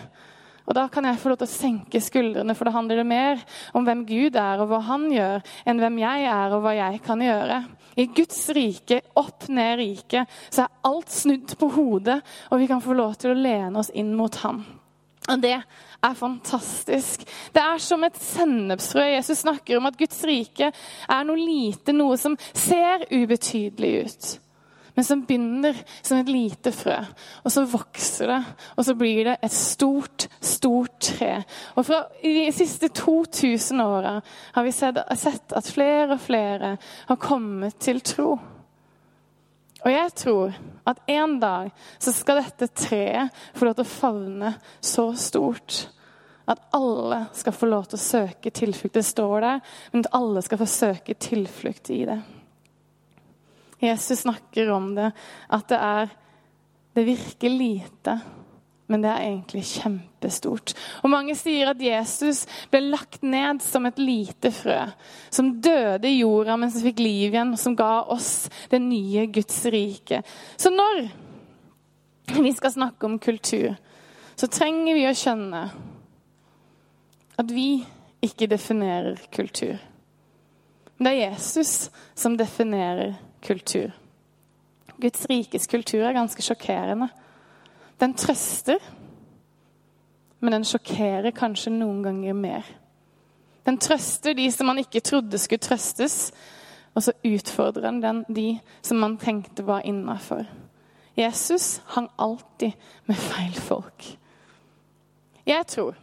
Og 0.67 0.75
Da 0.77 0.87
kan 0.87 1.05
jeg 1.05 1.19
få 1.19 1.31
lov 1.31 1.39
til 1.41 1.49
å 1.49 1.51
senke 1.51 2.01
skuldrene, 2.03 2.55
for 2.55 2.67
da 2.67 2.75
handler 2.75 3.01
det 3.01 3.07
mer 3.07 3.41
om 3.77 3.85
hvem 3.85 4.03
Gud 4.07 4.37
er 4.39 4.61
og 4.61 4.69
hva 4.71 4.81
han 4.87 5.07
gjør, 5.11 5.45
enn 5.65 5.81
hvem 5.81 6.01
jeg 6.03 6.27
er 6.31 6.55
og 6.55 6.65
hva 6.65 6.75
jeg 6.77 7.01
kan 7.05 7.23
gjøre. 7.23 7.61
I 7.99 8.05
Guds 8.15 8.43
rike, 8.55 9.01
opp 9.19 9.49
ned 9.51 9.73
riket, 9.81 10.29
så 10.49 10.65
er 10.65 10.77
alt 10.87 11.11
snudd 11.11 11.55
på 11.59 11.71
hodet, 11.75 12.21
og 12.51 12.61
vi 12.61 12.69
kan 12.69 12.83
få 12.83 12.95
lov 12.95 13.17
til 13.19 13.33
å 13.33 13.39
lene 13.39 13.81
oss 13.81 13.91
inn 13.93 14.13
mot 14.15 14.37
ham. 14.45 14.61
Og 15.29 15.41
det 15.41 15.57
er 15.57 16.15
fantastisk. 16.17 17.25
Det 17.53 17.61
er 17.61 17.81
som 17.83 18.03
et 18.03 18.17
sennepsfrø. 18.17 19.03
Jesus 19.11 19.43
snakker 19.43 19.77
om 19.77 19.89
at 19.89 19.99
Guds 19.99 20.23
rike 20.25 20.71
er 20.71 21.27
noe 21.27 21.37
lite, 21.37 21.93
noe 21.93 22.17
som 22.17 22.37
ser 22.53 23.05
ubetydelig 23.11 23.91
ut 24.05 24.31
men 24.95 25.05
som 25.05 25.23
begynner 25.25 25.77
som 26.01 26.19
et 26.19 26.29
lite 26.31 26.73
frø. 26.75 26.97
Og 27.45 27.53
så 27.53 27.65
vokser 27.69 28.31
det, 28.31 28.39
og 28.75 28.85
så 28.85 28.95
blir 28.99 29.23
det 29.29 29.37
et 29.43 29.55
stort, 29.55 30.27
stort 30.41 30.97
tre. 30.99 31.43
Og 31.75 31.85
fra 31.87 32.03
de 32.23 32.47
siste 32.55 32.91
2000 32.97 33.83
åra 33.83 34.17
har 34.55 34.67
vi 34.67 34.73
sett, 34.75 34.99
at 35.01 35.71
flere 35.71 36.17
og 36.17 36.23
flere 36.23 36.75
har 37.07 37.21
kommet 37.21 37.79
til 37.79 38.01
tro. 38.05 38.35
Og 39.81 39.89
jeg 39.89 40.13
tror 40.13 40.59
at 40.85 40.99
en 41.09 41.39
dag 41.41 41.71
så 41.99 42.13
skal 42.13 42.43
dette 42.43 42.69
treet 42.77 43.33
få 43.57 43.65
lov 43.65 43.79
til 43.79 43.87
å 43.87 43.93
favne 43.95 44.53
så 44.83 45.07
stort 45.17 45.87
at 46.51 46.61
alle 46.75 47.25
skal 47.37 47.55
få 47.55 47.69
lov 47.69 47.87
til 47.89 47.97
å 47.97 48.03
søke 48.03 48.51
tilflukt. 48.53 48.95
Det 48.97 49.05
står 49.05 49.41
der, 49.41 49.59
men 49.93 50.03
at 50.03 50.13
alle 50.17 50.43
skal 50.45 50.61
få 50.61 50.67
søke 50.69 51.15
tilflukt 51.15 51.91
i 51.93 52.03
det. 52.09 52.19
Jesus 53.81 54.19
snakker 54.19 54.69
om 54.69 54.93
det, 54.95 55.11
at 55.49 55.67
det 55.69 55.77
er 55.77 56.17
Det 56.91 57.05
virker 57.07 57.49
lite, 57.49 58.19
men 58.91 59.01
det 59.01 59.07
er 59.07 59.21
egentlig 59.23 59.61
kjempestort. 59.63 60.73
Og 61.05 61.13
Mange 61.13 61.37
sier 61.39 61.69
at 61.71 61.79
Jesus 61.79 62.41
ble 62.67 62.81
lagt 62.89 63.21
ned 63.23 63.61
som 63.63 63.87
et 63.87 64.01
lite 64.01 64.51
frø, 64.51 64.89
som 65.31 65.53
døde 65.63 66.09
i 66.09 66.17
jorda, 66.17 66.57
men 66.59 66.73
som 66.73 66.83
fikk 66.83 66.99
liv 66.99 67.29
igjen, 67.29 67.53
og 67.55 67.61
som 67.63 67.77
ga 67.79 68.03
oss 68.11 68.49
det 68.73 68.81
nye 68.83 69.23
Guds 69.31 69.61
rike. 69.71 70.19
Så 70.59 70.73
når 70.75 71.05
vi 72.43 72.51
skal 72.59 72.75
snakke 72.75 73.07
om 73.07 73.15
kultur, 73.23 73.79
så 74.35 74.51
trenger 74.51 74.99
vi 74.99 75.07
å 75.07 75.15
skjønne 75.15 75.63
at 77.39 77.55
vi 77.55 77.69
ikke 78.19 78.51
definerer 78.51 79.15
kultur. 79.31 79.79
Men 80.97 81.07
det 81.07 81.15
er 81.15 81.29
Jesus 81.31 81.87
som 82.19 82.35
definerer 82.35 83.15
kultur. 83.15 83.27
Guds 83.41 85.25
rikes 85.29 85.67
kultur 85.67 86.03
er 86.05 86.13
ganske 86.13 86.43
sjokkerende. 86.45 87.09
Den 88.01 88.13
trøster, 88.17 88.77
men 90.39 90.53
den 90.53 90.65
sjokkerer 90.65 91.33
kanskje 91.35 91.73
noen 91.73 92.01
ganger 92.05 92.37
mer. 92.37 92.65
Den 93.65 93.77
trøster 93.77 94.33
de 94.33 94.47
som 94.51 94.69
man 94.71 94.81
ikke 94.81 95.03
trodde 95.05 95.37
skulle 95.37 95.61
trøstes, 95.61 96.31
og 96.95 97.05
så 97.05 97.13
utfordrer 97.25 98.01
den 98.01 98.23
de 98.27 98.47
som 98.81 98.99
man 98.99 99.17
tenkte 99.17 99.65
var 99.67 99.85
innafor. 99.87 100.45
Jesus 101.17 101.81
hang 101.93 102.09
alltid 102.19 102.71
med 103.05 103.15
feil 103.15 103.53
folk. 103.53 104.05
Jeg 105.45 105.67
tror 105.67 105.95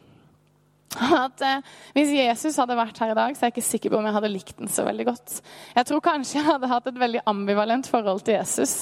at 0.96 1.44
eh, 1.44 1.60
Hvis 1.96 2.14
Jesus 2.16 2.56
hadde 2.56 2.76
vært 2.78 2.98
her 3.02 3.12
i 3.12 3.18
dag, 3.18 3.36
så 3.36 3.44
er 3.44 3.50
jeg 3.50 3.58
ikke 3.58 3.68
sikker 3.68 3.92
på 3.92 4.00
om 4.00 4.08
jeg 4.08 4.16
hadde 4.16 4.32
likt 4.32 4.56
den 4.58 4.72
så 4.72 4.86
veldig 4.86 5.08
godt. 5.10 5.38
Jeg 5.76 5.88
tror 5.90 6.04
kanskje 6.04 6.40
jeg 6.40 6.48
hadde 6.48 6.70
hatt 6.70 6.88
et 6.88 7.00
veldig 7.00 7.24
ambivalent 7.28 7.90
forhold 7.90 8.24
til 8.24 8.38
Jesus. 8.38 8.76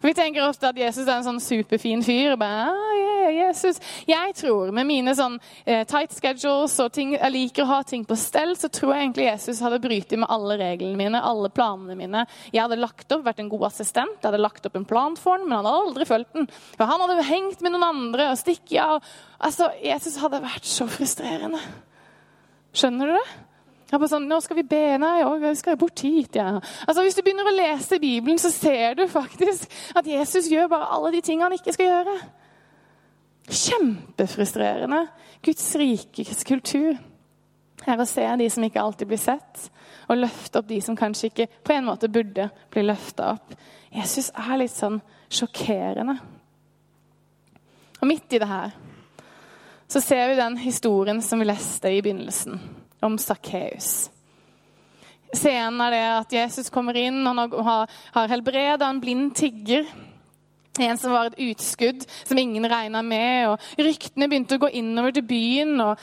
Vi 0.00 0.14
tenker 0.16 0.46
ofte 0.46 0.70
at 0.70 0.78
Jesus 0.80 1.04
er 1.04 1.18
en 1.18 1.26
sånn 1.26 1.40
superfin 1.44 2.00
fyr. 2.04 2.32
Bare, 2.40 2.70
ah, 2.70 2.92
yeah, 2.96 3.26
Jesus. 3.34 3.80
Jeg 4.08 4.32
tror, 4.38 4.70
med 4.72 4.88
mine 4.88 5.12
sånn 5.16 5.36
eh, 5.66 5.82
tight 5.88 6.14
schedules 6.16 6.76
og 6.80 6.88
ting, 6.96 7.12
jeg 7.18 7.34
liker 7.34 7.66
å 7.66 7.70
ha 7.74 7.80
ting 7.84 8.06
på 8.08 8.16
stell, 8.16 8.54
så 8.56 8.70
tror 8.72 8.94
jeg 8.94 9.04
egentlig 9.04 9.26
Jesus 9.28 9.60
hadde 9.64 9.80
brytet 9.84 10.16
med 10.22 10.30
alle 10.32 10.56
reglene 10.62 10.96
mine, 10.96 11.20
alle 11.20 11.50
planene 11.52 11.98
mine. 11.98 12.24
Jeg 12.48 12.62
hadde 12.64 12.80
lagt 12.80 13.12
opp, 13.12 13.26
vært 13.28 13.44
en 13.44 13.52
god 13.52 13.68
assistent, 13.68 14.16
jeg 14.16 14.30
hadde 14.30 14.40
lagt 14.40 14.66
opp 14.70 14.80
en 14.80 14.88
plan 14.88 15.18
for 15.20 15.36
han, 15.36 15.44
men 15.44 15.58
han 15.58 15.68
hadde 15.68 15.84
aldri 15.84 16.08
fulgt 16.08 16.32
den. 16.38 16.48
For 16.78 16.88
han 16.88 17.04
hadde 17.04 17.28
hengt 17.28 17.60
med 17.60 17.76
noen 17.76 17.88
andre 17.90 18.30
og 18.32 18.40
stikket 18.40 18.80
av. 18.86 19.12
Altså, 19.36 19.68
Jesus 19.84 20.16
hadde 20.22 20.40
vært 20.46 20.68
så 20.68 20.88
frustrerende. 20.88 21.60
Skjønner 22.72 23.10
du 23.10 23.18
det? 23.18 23.28
Jeg 23.90 23.98
bare 23.98 24.08
sånn, 24.08 24.28
'Nå 24.30 24.38
skal 24.40 24.56
vi 24.56 24.62
be.' 24.62 24.98
Nei, 25.02 25.18
jeg 25.18 25.56
skal 25.58 25.76
bort 25.76 26.00
hit. 26.00 26.36
Ja. 26.36 26.60
Altså, 26.86 27.02
Hvis 27.02 27.16
du 27.16 27.22
begynner 27.22 27.48
å 27.50 27.56
lese 27.56 27.98
Bibelen, 27.98 28.38
så 28.38 28.50
ser 28.50 28.94
du 28.94 29.06
faktisk 29.08 29.66
at 29.96 30.06
Jesus 30.06 30.48
gjør 30.48 30.68
bare 30.68 30.86
alle 30.94 31.10
de 31.12 31.20
tingene 31.20 31.50
han 31.50 31.58
ikke 31.58 31.72
skal 31.72 31.86
gjøre. 31.86 32.16
Kjempefrustrerende. 33.50 35.08
Guds 35.42 35.74
rikes 35.74 36.44
kultur 36.44 36.98
er 37.86 37.96
å 37.98 38.06
se 38.06 38.36
de 38.36 38.48
som 38.50 38.62
ikke 38.62 38.80
alltid 38.80 39.08
blir 39.08 39.18
sett, 39.18 39.70
og 40.08 40.18
løfte 40.18 40.58
opp 40.58 40.68
de 40.68 40.80
som 40.80 40.96
kanskje 40.96 41.30
ikke 41.30 41.48
på 41.64 41.72
en 41.72 41.84
måte 41.84 42.08
burde 42.12 42.50
bli 42.70 42.82
løfta 42.82 43.32
opp. 43.34 43.54
Jesus 43.90 44.30
er 44.30 44.56
litt 44.60 44.74
sånn 44.74 45.00
sjokkerende. 45.30 46.18
Og 48.00 48.06
midt 48.06 48.32
i 48.32 48.38
det 48.38 48.48
her 48.48 48.70
så 49.90 50.00
ser 50.00 50.28
vi 50.28 50.38
den 50.38 50.56
historien 50.56 51.22
som 51.22 51.40
vi 51.40 51.48
leste 51.48 51.90
i 51.90 52.02
begynnelsen 52.02 52.79
om 53.04 53.18
Sakkeus. 53.20 54.08
Scenen 55.30 55.78
er 55.84 55.94
det 55.94 56.04
at 56.10 56.32
Jesus 56.34 56.70
kommer 56.74 56.96
inn, 56.98 57.22
han 57.26 57.38
har, 57.38 57.90
har 58.14 58.32
helbreda 58.32 58.88
en 58.88 59.02
blind 59.02 59.30
tigger. 59.38 59.86
En 60.80 60.98
som 60.98 61.12
var 61.12 61.30
et 61.30 61.40
utskudd 61.50 62.04
som 62.24 62.38
ingen 62.38 62.66
regna 62.70 63.02
med. 63.02 63.52
og 63.52 63.78
Ryktene 63.78 64.28
begynte 64.30 64.56
å 64.58 64.62
gå 64.64 64.70
innover 64.80 65.14
til 65.14 65.26
byen. 65.26 65.74
og 65.82 65.98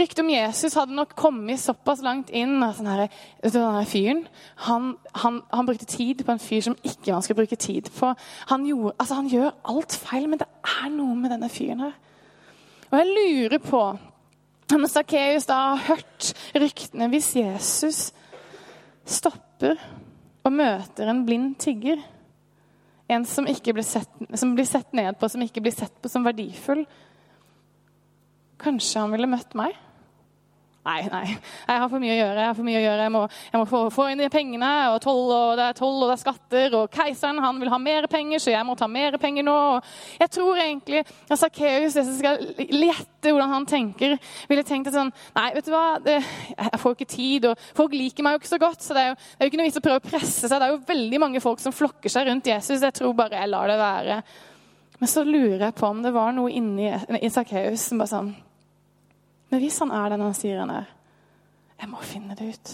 Ryktet 0.00 0.22
om 0.24 0.30
Jesus 0.32 0.74
hadde 0.74 0.96
nok 0.96 1.14
kommet 1.18 1.60
såpass 1.62 2.02
langt 2.02 2.30
inn. 2.34 2.62
at 2.62 2.80
denne, 2.80 3.08
denne 3.44 3.84
fyren, 3.86 4.24
han, 4.66 4.96
han, 5.14 5.40
han, 5.52 5.66
brukte 5.66 5.86
tid 5.86 6.24
på 6.24 6.34
en 6.34 6.42
fyr 6.42 6.64
som 6.66 6.76
ikke 6.82 7.14
man 7.14 7.22
skal 7.22 7.38
bruke 7.38 7.56
tid 7.56 7.90
på. 7.98 8.12
Han, 8.50 8.66
gjorde, 8.66 8.96
altså 8.98 9.14
han 9.14 9.30
gjør 9.30 9.54
alt 9.64 9.94
feil, 9.94 10.28
men 10.28 10.42
det 10.42 10.48
er 10.82 10.90
noe 10.90 11.14
med 11.14 11.30
denne 11.34 11.50
fyren 11.52 11.86
her. 11.86 11.96
Og 12.90 12.98
jeg 12.98 13.14
lurer 13.14 13.58
på 13.62 13.82
når 14.76 14.90
Sakkeus 14.92 15.48
har 15.48 15.80
hørt 15.88 16.32
ryktene 16.58 17.08
Hvis 17.12 17.32
Jesus 17.38 18.00
stopper 19.08 19.80
og 20.44 20.52
møter 20.52 21.08
en 21.08 21.24
blind 21.26 21.54
tigger, 21.60 22.00
en 23.08 23.24
som, 23.28 23.46
sett, 23.48 24.10
som 24.36 24.52
blir 24.56 24.68
sett 24.68 24.92
ned 24.96 25.16
på, 25.18 25.28
som 25.28 25.42
ikke 25.44 25.62
blir 25.64 25.74
sett 25.74 25.94
på 26.00 26.10
som 26.12 26.24
verdifull 26.26 26.84
Kanskje 28.60 29.04
han 29.04 29.14
ville 29.14 29.30
møtt 29.30 29.54
meg? 29.58 29.76
Nei, 30.86 31.02
nei. 31.10 31.24
Jeg 31.66 31.80
har 31.82 31.88
for 31.90 32.00
mye 32.00 32.14
å 32.14 32.16
gjøre. 32.16 32.38
Jeg 32.38 32.48
har 32.48 32.56
for 32.56 32.66
mye 32.66 32.78
å 32.78 32.82
gjøre. 32.82 33.04
Jeg 33.04 33.12
må, 33.12 33.22
jeg 33.50 33.60
må 33.60 33.64
få, 33.68 33.80
få, 33.92 34.06
inn 34.08 34.22
de 34.22 34.28
pengene. 34.32 34.70
Og 34.94 35.00
toll, 35.04 35.32
og 35.34 35.58
det 35.58 35.66
er 35.66 35.76
toll, 35.76 35.98
og 35.98 36.08
det 36.08 36.14
er 36.14 36.22
skatter. 36.22 36.76
Og 36.78 36.94
keiseren 36.94 37.42
han 37.44 37.60
vil 37.60 37.72
ha 37.72 37.80
mer 37.82 38.08
penger, 38.10 38.40
så 38.40 38.54
jeg 38.54 38.64
må 38.64 38.76
ta 38.78 38.88
mer 38.90 39.18
penger 39.20 39.44
nå. 39.44 39.58
Jeg 40.22 40.32
tror 40.38 40.62
egentlig 40.62 41.02
at 41.04 41.42
Sakkeus, 41.42 41.98
hvis 41.98 41.98
jeg 41.98 42.16
skal 42.22 42.40
lette 42.78 43.34
hvordan 43.34 43.52
han 43.52 43.68
tenker, 43.68 44.16
ville 44.48 44.64
tenkt 44.66 44.88
at 44.92 44.96
sånn 44.96 45.12
Nei, 45.34 45.48
vet 45.56 45.66
du 45.66 45.72
hva, 45.74 45.84
det, 46.02 46.16
jeg 46.54 46.80
får 46.80 46.94
ikke 46.94 47.10
tid, 47.10 47.50
og 47.50 47.68
folk 47.76 47.94
liker 47.98 48.24
meg 48.24 48.36
jo 48.36 48.42
ikke 48.42 48.54
så 48.54 48.62
godt. 48.62 48.84
Så 48.84 48.96
det 48.96 49.04
er 49.04 49.12
jo, 49.12 49.20
det 49.20 49.38
er 49.38 49.48
jo 49.48 49.52
ikke 49.52 49.62
noe 49.62 49.68
vits 49.68 49.82
å 49.82 49.86
prøve 49.90 50.02
å 50.02 50.08
presse 50.08 50.46
seg. 50.46 50.56
Det 50.56 50.68
er 50.68 50.74
jo 50.74 50.82
veldig 50.88 51.24
mange 51.26 51.44
folk 51.44 51.62
som 51.62 51.74
flokker 51.74 52.12
seg 52.12 52.30
rundt 52.30 52.48
Jesus. 52.48 52.80
Jeg 52.80 52.96
tror 52.96 53.16
bare 53.18 53.42
jeg 53.42 53.52
lar 53.52 53.68
det 53.68 53.80
være. 53.82 54.20
Men 54.98 55.10
så 55.10 55.22
lurer 55.26 55.68
jeg 55.68 55.78
på 55.78 55.92
om 55.92 56.00
det 56.02 56.16
var 56.16 56.32
noe 56.34 56.50
inni 56.50 56.90
Sakkeus 57.30 57.90
som 57.90 58.00
bare 58.00 58.14
sånn 58.16 58.36
men 59.48 59.62
hvis 59.62 59.78
han 59.82 59.92
er 59.94 60.12
den 60.12 60.24
han 60.26 60.36
sier 60.36 60.60
han 60.60 60.72
er 60.82 60.88
Jeg 61.78 61.88
må 61.88 62.00
finne 62.04 62.34
det 62.36 62.48
ut. 62.52 62.72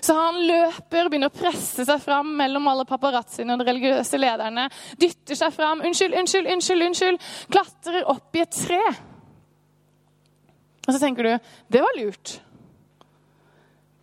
Så 0.00 0.14
han 0.16 0.40
løper, 0.46 1.08
begynner 1.08 1.30
å 1.30 1.34
presse 1.34 1.84
seg 1.86 2.02
fram 2.02 2.32
mellom 2.38 2.68
alle 2.70 2.86
paparazziene 2.88 3.54
og 3.54 3.60
de 3.60 3.68
religiøse 3.68 4.18
lederne. 4.18 4.66
Dytter 5.00 5.38
seg 5.38 5.54
fram. 5.54 5.82
'Unnskyld, 5.84 6.16
unnskyld, 6.18 6.48
unnskyld!' 6.54 6.86
unnskyld, 6.86 7.20
Klatrer 7.52 8.08
opp 8.10 8.36
i 8.36 8.42
et 8.42 8.60
tre. 8.66 8.80
Og 10.86 10.94
så 10.94 11.00
tenker 11.02 11.28
du 11.28 11.50
det 11.70 11.82
var 11.84 11.98
lurt. 12.00 12.40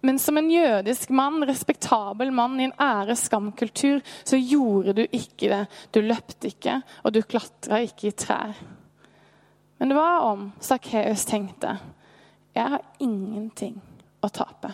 Men 0.06 0.20
som 0.22 0.38
en 0.38 0.52
jødisk 0.52 1.10
mann, 1.10 1.42
respektabel 1.50 2.32
mann 2.32 2.60
i 2.62 2.68
en 2.70 2.76
ære-skam-kultur, 2.80 4.04
så 4.24 4.38
gjorde 4.38 4.94
du 4.94 5.02
ikke 5.10 5.50
det. 5.52 5.64
Du 5.92 6.00
løpte 6.06 6.52
ikke, 6.52 6.82
og 7.04 7.16
du 7.16 7.24
klatra 7.26 7.82
ikke 7.84 8.12
i 8.12 8.16
trær. 8.16 8.54
Men 9.78 9.96
var 9.96 10.26
om 10.26 10.52
Sakkeus 10.60 11.26
tenkte 11.26 11.78
jeg 12.58 12.72
har 12.74 12.82
ingenting 13.00 13.76
å 14.26 14.30
tape. 14.34 14.72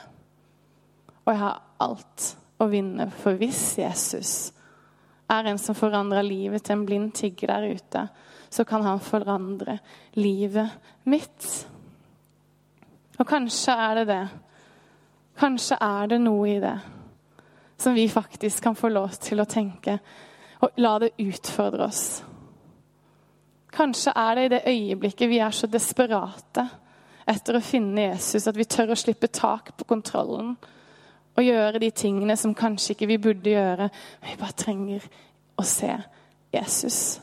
Og 1.23 1.33
jeg 1.33 1.41
har 1.41 1.59
alt 1.83 2.27
å 2.63 2.67
vinne, 2.71 3.09
for 3.11 3.35
hvis 3.35 3.73
Jesus 3.81 4.31
er 5.31 5.49
en 5.49 5.59
som 5.59 5.75
forandrer 5.75 6.23
livet 6.23 6.63
til 6.63 6.77
en 6.77 6.85
blind 6.87 7.11
tigger 7.17 7.51
der 7.51 7.75
ute, 7.75 8.05
så 8.53 8.63
kan 8.63 8.85
han 8.85 9.03
forandre 9.03 9.79
livet 10.15 10.71
mitt. 11.09 11.47
Og 13.19 13.27
kanskje 13.27 13.75
er 13.75 13.99
det 13.99 14.07
det. 14.13 14.23
Kanskje 15.43 15.79
er 15.81 16.11
det 16.13 16.21
noe 16.23 16.49
i 16.53 16.59
det 16.63 16.77
som 17.83 17.93
vi 17.93 18.05
faktisk 18.09 18.63
kan 18.63 18.75
få 18.79 18.87
lov 18.93 19.17
til 19.19 19.41
å 19.43 19.49
tenke, 19.49 19.97
og 20.63 20.77
la 20.79 20.93
det 21.03 21.09
utfordre 21.19 21.89
oss. 21.89 22.23
Kanskje 23.73 24.13
er 24.15 24.35
det 24.35 24.43
i 24.43 24.53
det 24.53 24.61
øyeblikket 24.69 25.29
vi 25.29 25.41
er 25.41 25.51
så 25.55 25.67
desperate 25.67 26.67
etter 27.29 27.57
å 27.57 27.63
finne 27.63 28.09
Jesus, 28.09 28.47
at 28.47 28.57
vi 28.57 28.67
tør 28.69 28.93
å 28.93 28.99
slippe 28.99 29.31
tak 29.33 29.73
på 29.77 29.87
kontrollen 29.89 30.53
og 31.33 31.43
gjøre 31.43 31.81
de 31.81 31.89
tingene 31.95 32.35
som 32.37 32.53
kanskje 32.53 32.93
ikke 32.93 33.09
vi 33.09 33.21
burde 33.21 33.53
gjøre. 33.55 33.89
Vi 34.21 34.39
bare 34.39 34.57
trenger 34.59 35.05
å 35.57 35.65
se 35.65 35.93
Jesus. 36.53 37.19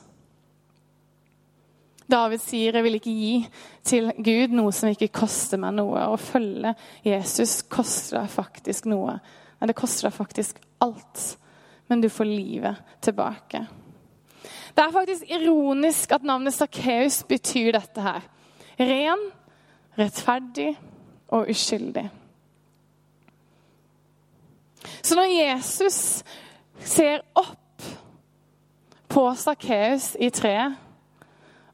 David 2.10 2.40
sier 2.42 2.72
'jeg 2.72 2.82
vil 2.82 2.94
ikke 2.94 3.10
gi 3.10 3.48
til 3.84 4.12
Gud 4.18 4.50
noe 4.50 4.72
som 4.72 4.88
ikke 4.88 5.12
koster 5.12 5.58
meg 5.58 5.74
noe'. 5.74 6.08
Å 6.08 6.16
følge 6.16 6.74
Jesus 7.04 7.62
koster 7.62 8.20
deg 8.20 8.30
faktisk 8.30 8.86
noe. 8.86 9.20
Nei, 9.60 9.66
det 9.66 9.76
koster 9.76 10.08
deg 10.08 10.16
faktisk 10.16 10.58
alt. 10.80 11.36
Men 11.88 12.00
du 12.00 12.08
får 12.08 12.24
livet 12.24 12.76
tilbake. 13.00 13.66
Det 14.76 14.85
er 14.85 14.92
faktisk 14.92 15.30
ironisk 15.30 16.12
at 16.12 16.22
navnet 16.22 16.54
Sakkeus 16.54 17.22
betyr 17.28 17.72
dette 17.72 18.02
her. 18.02 18.20
Ren, 18.80 19.26
rettferdig 19.98 20.78
og 21.28 21.50
uskyldig. 21.50 22.11
Så 25.02 25.14
når 25.14 25.22
Jesus 25.22 26.22
ser 26.80 27.20
opp 27.35 27.85
på 29.11 29.24
Sakkeus 29.35 30.14
i 30.20 30.30
treet 30.30 30.76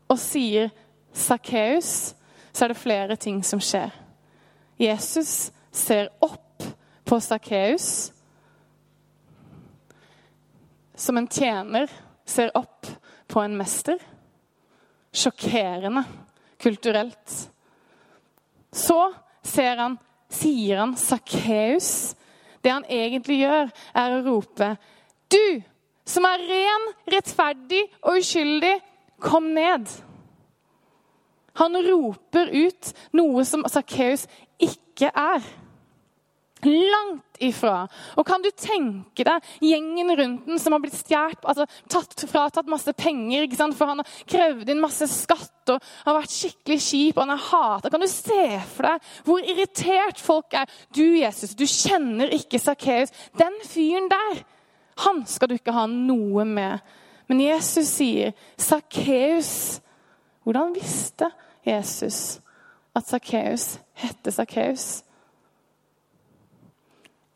og 0.09 0.19
sier 0.19 0.71
'Sakkeus', 1.13 2.15
så 2.53 2.65
er 2.65 2.69
det 2.69 2.77
flere 2.77 3.17
ting 3.17 3.45
som 3.45 3.61
skjer. 3.61 3.91
Jesus 4.79 5.53
ser 5.73 6.09
opp 6.21 6.63
på 7.05 7.21
Sakkeus 7.21 8.13
som 10.97 11.17
en 11.17 11.29
tjener 11.29 11.91
ser 12.27 12.53
opp 12.59 12.87
på 13.31 13.43
en 13.43 13.57
mester. 13.57 13.99
sjokkerende 15.17 16.03
kulturelt. 16.61 17.51
Så 18.73 19.12
ser 19.43 19.77
han, 19.77 19.97
sier 20.29 20.83
han 20.83 20.97
Sakkeus. 20.97 22.17
Det 22.61 22.73
han 22.73 22.85
egentlig 22.91 23.39
gjør, 23.45 23.71
er 23.95 24.17
å 24.17 24.23
rope 24.27 24.75
Du 25.33 25.62
som 26.07 26.27
er 26.29 26.45
ren, 26.47 26.85
rettferdig 27.11 27.83
og 28.03 28.21
uskyldig, 28.21 28.75
kom 29.19 29.49
ned. 29.57 29.89
Han 31.59 31.79
roper 31.83 32.53
ut 32.53 32.93
noe 33.17 33.45
som 33.49 33.65
Sakkeus 33.71 34.27
ikke 34.62 35.09
er. 35.11 35.43
Langt 36.64 37.37
ifra. 37.45 37.83
Og 38.16 38.25
kan 38.27 38.40
du 38.40 38.49
tenke 38.57 39.27
deg 39.27 39.45
gjengen 39.61 40.12
rundt 40.16 40.47
den 40.49 40.61
som 40.61 40.73
har 40.73 40.81
blitt 40.81 40.97
stjålet, 40.97 41.42
altså 41.45 41.66
tatt, 41.92 42.25
fratatt 42.31 42.71
masse 42.73 42.95
penger, 42.97 43.45
for 43.77 43.92
han 43.92 44.01
har 44.01 44.14
krevd 44.31 44.73
inn 44.73 44.81
masse 44.81 45.09
skatt 45.11 45.73
og 45.75 45.85
har 46.07 46.16
vært 46.16 46.33
skikkelig 46.33 46.79
kjip 46.81 47.19
og 47.19 47.27
han 47.27 47.35
er 47.37 47.47
hata. 47.51 47.92
Kan 47.92 48.03
du 48.05 48.09
se 48.11 48.42
for 48.73 48.88
deg 48.88 49.12
hvor 49.29 49.45
irritert 49.53 50.23
folk 50.23 50.57
er? 50.57 50.71
Du, 50.97 51.05
Jesus, 51.19 51.53
du 51.59 51.66
kjenner 51.69 52.33
ikke 52.35 52.62
Sakkeus. 52.62 53.12
Den 53.37 53.61
fyren 53.69 54.09
der, 54.12 54.45
han 55.05 55.27
skal 55.29 55.53
du 55.53 55.59
ikke 55.59 55.77
ha 55.77 55.85
noe 55.90 56.47
med. 56.49 56.81
Men 57.29 57.42
Jesus 57.42 57.90
sier, 57.99 58.37
Sakkeus 58.57 59.83
Hvordan 60.47 60.77
visste 60.77 61.27
Jesus 61.66 62.38
at 62.95 63.09
Sakkeus 63.11 63.81
hette 63.99 64.31
Sakkeus? 64.31 65.03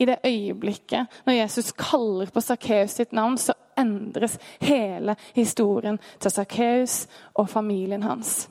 I 0.01 0.07
det 0.09 0.21
øyeblikket 0.25 1.21
når 1.27 1.37
Jesus 1.43 1.73
kaller 1.77 2.31
på 2.33 2.41
Sakkeus 2.41 2.97
sitt 2.97 3.13
navn, 3.13 3.37
så 3.39 3.53
endres 3.79 4.39
hele 4.65 5.17
historien 5.37 5.99
til 6.21 6.33
Sakkeus 6.33 7.05
og 7.35 7.51
familien 7.53 8.03
hans. 8.03 8.49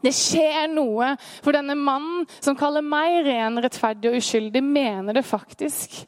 Det 0.00 0.12
skjer 0.16 0.70
noe, 0.72 1.12
for 1.44 1.52
denne 1.52 1.76
mannen 1.76 2.24
som 2.40 2.56
kaller 2.56 2.84
meg 2.84 3.20
ren, 3.26 3.60
rettferdig 3.60 4.08
og 4.08 4.16
uskyldig, 4.22 4.62
mener 4.64 5.18
det 5.18 5.26
faktisk. 5.28 5.98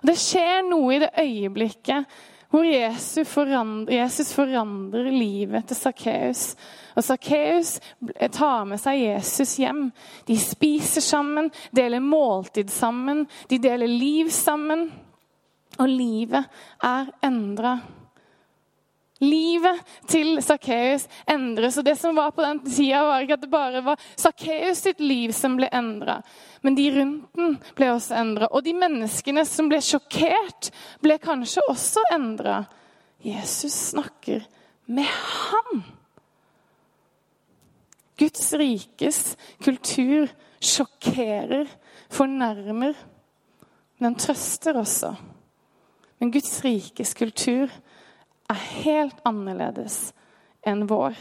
Og 0.00 0.08
det 0.08 0.16
skjer 0.20 0.62
noe 0.64 0.94
i 0.96 1.02
det 1.02 1.10
øyeblikket 1.20 2.18
hvor 2.48 2.64
Jesus 2.64 3.28
forandrer, 3.28 3.98
Jesus 4.00 4.32
forandrer 4.32 5.10
livet 5.12 5.66
til 5.68 5.76
Sakkeus. 5.76 6.44
Og 6.96 7.04
Sakkeus 7.04 7.74
tar 8.32 8.64
med 8.68 8.80
seg 8.80 9.02
Jesus 9.02 9.56
hjem. 9.60 9.90
De 10.28 10.38
spiser 10.40 11.04
sammen, 11.04 11.50
deler 11.76 12.00
måltid 12.00 12.72
sammen, 12.72 13.26
de 13.50 13.60
deler 13.60 13.90
liv 13.90 14.32
sammen. 14.32 14.88
Og 15.78 15.92
livet 15.92 16.48
er 16.82 17.12
endra. 17.22 17.76
Livet 19.18 19.80
til 20.06 20.36
Sakkeus 20.44 21.08
endres. 21.26 21.78
Og 21.80 21.86
det 21.86 21.96
som 21.98 22.16
var 22.16 22.30
på 22.34 22.44
den 22.44 22.60
tida, 22.62 23.02
var 23.06 23.24
ikke 23.24 23.38
at 23.38 23.44
det 23.44 23.50
bare 23.50 23.82
var 23.86 24.08
Sakkeus 24.14 24.84
sitt 24.84 25.02
liv 25.02 25.32
som 25.34 25.56
ble 25.58 25.70
endra. 25.74 26.20
Men 26.62 26.78
de 26.78 26.86
rundt 26.94 27.38
den 27.38 27.56
ble 27.78 27.90
også 27.94 28.18
endra. 28.20 28.50
Og 28.52 28.62
de 28.66 28.76
menneskene 28.78 29.44
som 29.48 29.70
ble 29.70 29.80
sjokkert, 29.82 30.70
ble 31.02 31.18
kanskje 31.22 31.66
også 31.70 32.04
endra. 32.14 32.62
Jesus 33.24 33.74
snakker 33.90 34.46
med 34.86 35.08
ham. 35.08 35.82
Guds 38.18 38.52
rikes 38.58 39.36
kultur 39.62 40.30
sjokkerer, 40.58 41.68
fornærmer, 42.10 42.94
men 43.98 44.12
den 44.12 44.18
trøster 44.18 44.78
også. 44.78 45.12
Men 46.18 46.32
Guds 46.34 46.56
rikes 46.64 47.14
kultur 47.14 47.70
er 48.48 48.62
helt 48.84 49.18
annerledes 49.28 50.08
enn 50.66 50.86
vår. 50.88 51.16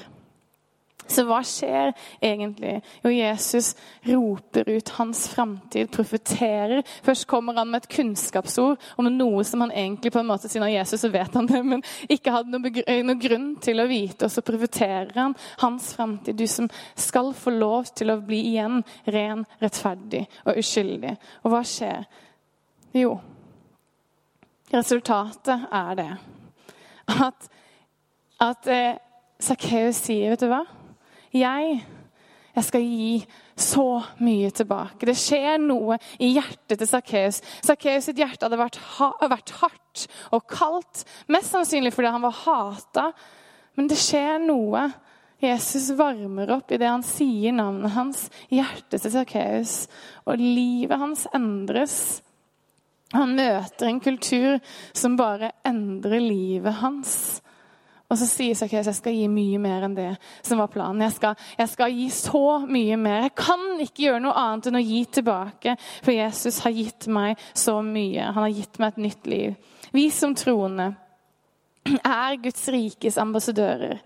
Så 1.08 1.24
hva 1.24 1.40
skjer 1.46 1.94
egentlig? 2.24 2.82
Jo, 3.04 3.12
Jesus 3.14 3.72
roper 4.04 4.68
ut 4.68 4.90
hans 4.98 5.24
framtid, 5.32 5.88
profeterer. 5.92 6.84
Først 7.04 7.28
kommer 7.32 7.56
han 7.56 7.72
med 7.72 7.86
et 7.86 7.94
kunnskapsord 7.96 8.84
om 9.00 9.08
noe 9.14 9.46
som 9.48 9.64
han 9.64 9.72
egentlig 9.72 10.12
på 10.12 10.20
en 10.20 10.28
måte 10.28 10.52
sier 10.52 10.66
av 10.66 10.74
Jesus, 10.74 11.00
så 11.02 11.12
vet 11.14 11.36
han 11.40 11.48
det, 11.48 11.64
men 11.64 11.84
ikke 12.12 12.36
hadde 12.36 12.52
noen 12.52 13.08
noe 13.08 13.18
grunn 13.24 13.50
til 13.64 13.80
å 13.80 13.88
vite. 13.88 14.28
Og 14.28 14.36
så 14.36 14.44
profeterer 14.46 15.16
han 15.16 15.38
hans 15.64 15.94
framtid. 15.96 16.36
Du 16.36 16.48
som 16.52 16.68
skal 17.00 17.32
få 17.38 17.56
lov 17.56 17.88
til 17.96 18.12
å 18.12 18.20
bli 18.20 18.44
igjen 18.52 18.84
ren, 19.08 19.48
rettferdig 19.64 20.26
og 20.44 20.60
uskyldig. 20.60 21.16
Og 21.46 21.54
hva 21.56 21.64
skjer? 21.68 22.04
Jo, 22.98 23.16
resultatet 24.74 25.70
er 25.72 25.96
det 25.96 26.12
at, 27.08 27.48
at 28.44 28.72
eh, 28.72 28.98
Sakkeus 29.40 30.02
sier, 30.08 30.34
vet 30.34 30.44
du 30.44 30.50
hva? 30.52 30.64
Jeg, 31.36 31.80
jeg 32.56 32.66
skal 32.66 32.86
gi 32.86 33.12
så 33.58 33.88
mye 34.24 34.52
tilbake. 34.54 35.08
Det 35.10 35.18
skjer 35.18 35.58
noe 35.62 35.98
i 36.22 36.32
hjertet 36.36 36.78
til 36.78 36.90
Sakkeus. 36.90 37.42
Sakkeus 37.66 38.08
sitt 38.10 38.22
hjerte 38.22 38.48
hadde 38.48 38.60
vært, 38.60 38.80
ha, 38.98 39.12
vært, 39.30 39.54
hardt 39.62 40.06
og 40.36 40.46
kaldt. 40.52 41.04
Mest 41.34 41.54
sannsynlig 41.54 41.94
fordi 41.96 42.14
han 42.14 42.26
var 42.26 42.40
hata. 42.44 43.12
Men 43.78 43.90
det 43.90 44.00
skjer 44.02 44.42
noe. 44.46 44.88
Jesus 45.42 45.92
varmer 45.98 46.50
opp 46.56 46.72
i 46.74 46.80
det 46.82 46.90
han 46.90 47.06
sier 47.06 47.54
navnet 47.54 47.94
hans, 47.94 48.24
hjertet 48.50 49.04
til 49.04 49.14
Sakkeus. 49.14 49.76
Og 50.26 50.42
livet 50.42 50.98
hans 50.98 51.28
endres. 51.38 51.98
Han 53.16 53.36
møter 53.38 53.88
en 53.88 54.00
kultur 54.04 54.58
som 54.96 55.16
bare 55.20 55.54
endrer 55.68 56.20
livet 56.20 56.80
hans. 56.82 57.14
Og 58.08 58.16
så 58.20 58.28
sier 58.28 58.56
Sakkeus 58.56 58.88
jeg 58.88 58.98
skal 59.02 59.16
gi 59.16 59.26
mye 59.32 59.60
mer 59.60 59.84
enn 59.84 59.96
det 59.96 60.12
som 60.46 60.62
var 60.62 60.72
planen. 60.72 61.04
Jeg 61.04 61.16
skal, 61.18 61.48
jeg 61.60 61.72
skal, 61.72 61.96
gi 61.96 62.08
så 62.14 62.44
mye 62.68 63.00
mer. 63.00 63.26
Jeg 63.28 63.36
kan 63.40 63.66
ikke 63.84 64.06
gjøre 64.06 64.22
noe 64.24 64.44
annet 64.44 64.70
enn 64.70 64.80
å 64.80 64.84
gi 64.84 65.02
tilbake, 65.20 65.76
for 66.04 66.16
Jesus 66.16 66.62
har 66.64 66.76
gitt 66.76 67.10
meg 67.12 67.42
så 67.52 67.82
mye. 67.84 68.30
Han 68.32 68.46
har 68.46 68.56
gitt 68.56 68.80
meg 68.80 68.96
et 68.96 69.04
nytt 69.10 69.28
liv. 69.28 69.76
Vi 69.96 70.08
som 70.12 70.36
troende 70.40 70.94
er 72.04 72.40
Guds 72.44 72.64
rikes 72.72 73.20
ambassadører. 73.20 74.00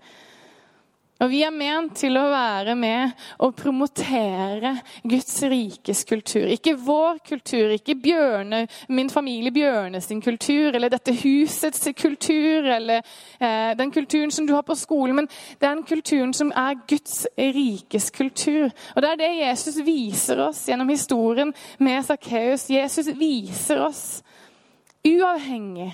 Og 1.22 1.30
vi 1.30 1.44
er 1.46 1.54
ment 1.54 1.94
til 2.00 2.16
å 2.18 2.24
være 2.32 2.74
med 2.74 3.12
og 3.44 3.54
promotere 3.54 4.72
Guds 5.06 5.36
rikes 5.46 6.02
kultur. 6.08 6.48
Ikke 6.50 6.74
vår 6.74 7.20
kultur, 7.28 7.70
ikke 7.76 7.94
Bjørne, 8.02 8.64
min 8.90 9.10
familie 9.12 9.54
Bjørne 9.54 10.00
sin 10.02 10.22
kultur, 10.24 10.74
eller 10.74 10.90
dette 10.90 11.14
husets 11.22 11.86
kultur, 11.94 12.66
eller 12.74 13.04
eh, 13.38 13.70
den 13.78 13.94
kulturen 13.94 14.34
som 14.34 14.48
du 14.48 14.54
har 14.56 14.66
på 14.66 14.74
skolen, 14.78 15.20
men 15.20 15.30
den 15.62 15.84
kulturen 15.86 16.34
som 16.34 16.50
er 16.50 16.80
Guds 16.90 17.22
rikes 17.38 18.10
kultur. 18.10 18.72
Og 18.96 19.02
det 19.02 19.12
er 19.12 19.22
det 19.22 19.32
Jesus 19.44 19.78
viser 19.86 20.42
oss 20.42 20.66
gjennom 20.66 20.90
historien 20.90 21.54
med 21.78 22.02
Sakkeus. 22.06 22.66
Jesus 22.72 23.12
viser 23.14 23.86
oss, 23.86 24.22
uavhengig 25.06 25.92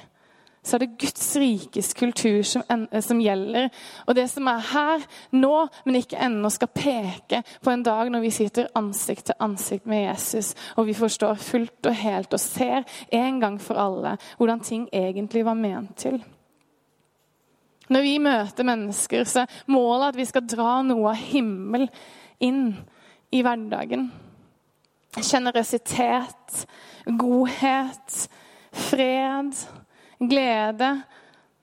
så 0.62 0.76
er 0.76 0.84
det 0.84 0.98
Guds 1.00 1.36
rikes 1.40 1.92
kultur 1.96 2.42
som, 2.42 2.64
som, 3.00 3.20
gjelder. 3.20 3.68
Og 4.06 4.16
det 4.18 4.26
som 4.30 4.48
er 4.50 4.64
her 4.72 5.04
nå, 5.36 5.52
men 5.86 6.00
ikke 6.00 6.20
ennå, 6.24 6.50
skal 6.52 6.72
peke 6.74 7.42
på 7.64 7.72
en 7.72 7.84
dag 7.86 8.10
når 8.12 8.24
vi 8.26 8.32
sitter 8.34 8.70
ansikt 8.78 9.28
til 9.30 9.38
ansikt 9.44 9.88
med 9.88 10.04
Jesus, 10.08 10.54
og 10.76 10.88
vi 10.88 10.96
forstår 10.98 11.38
fullt 11.40 11.90
og 11.90 12.00
helt 12.02 12.34
og 12.34 12.42
ser 12.42 12.84
en 13.14 13.40
gang 13.40 13.60
for 13.62 13.80
alle 13.80 14.16
hvordan 14.36 14.64
ting 14.64 14.88
egentlig 14.92 15.44
var 15.46 15.58
ment 15.58 15.96
til. 15.98 16.20
Når 17.88 18.04
vi 18.04 18.18
møter 18.20 18.66
mennesker, 18.68 19.24
så 19.24 19.46
er 19.46 19.60
målet 19.72 20.10
at 20.10 20.18
vi 20.18 20.26
skal 20.28 20.44
dra 20.44 20.80
noe 20.84 21.14
av 21.14 21.20
himmel 21.30 21.86
inn 22.44 22.74
i 23.32 23.40
hverdagen. 23.44 24.10
Sjenerøsitet, 25.16 26.66
godhet, 27.16 28.18
fred 28.76 29.56
glede. 30.18 30.90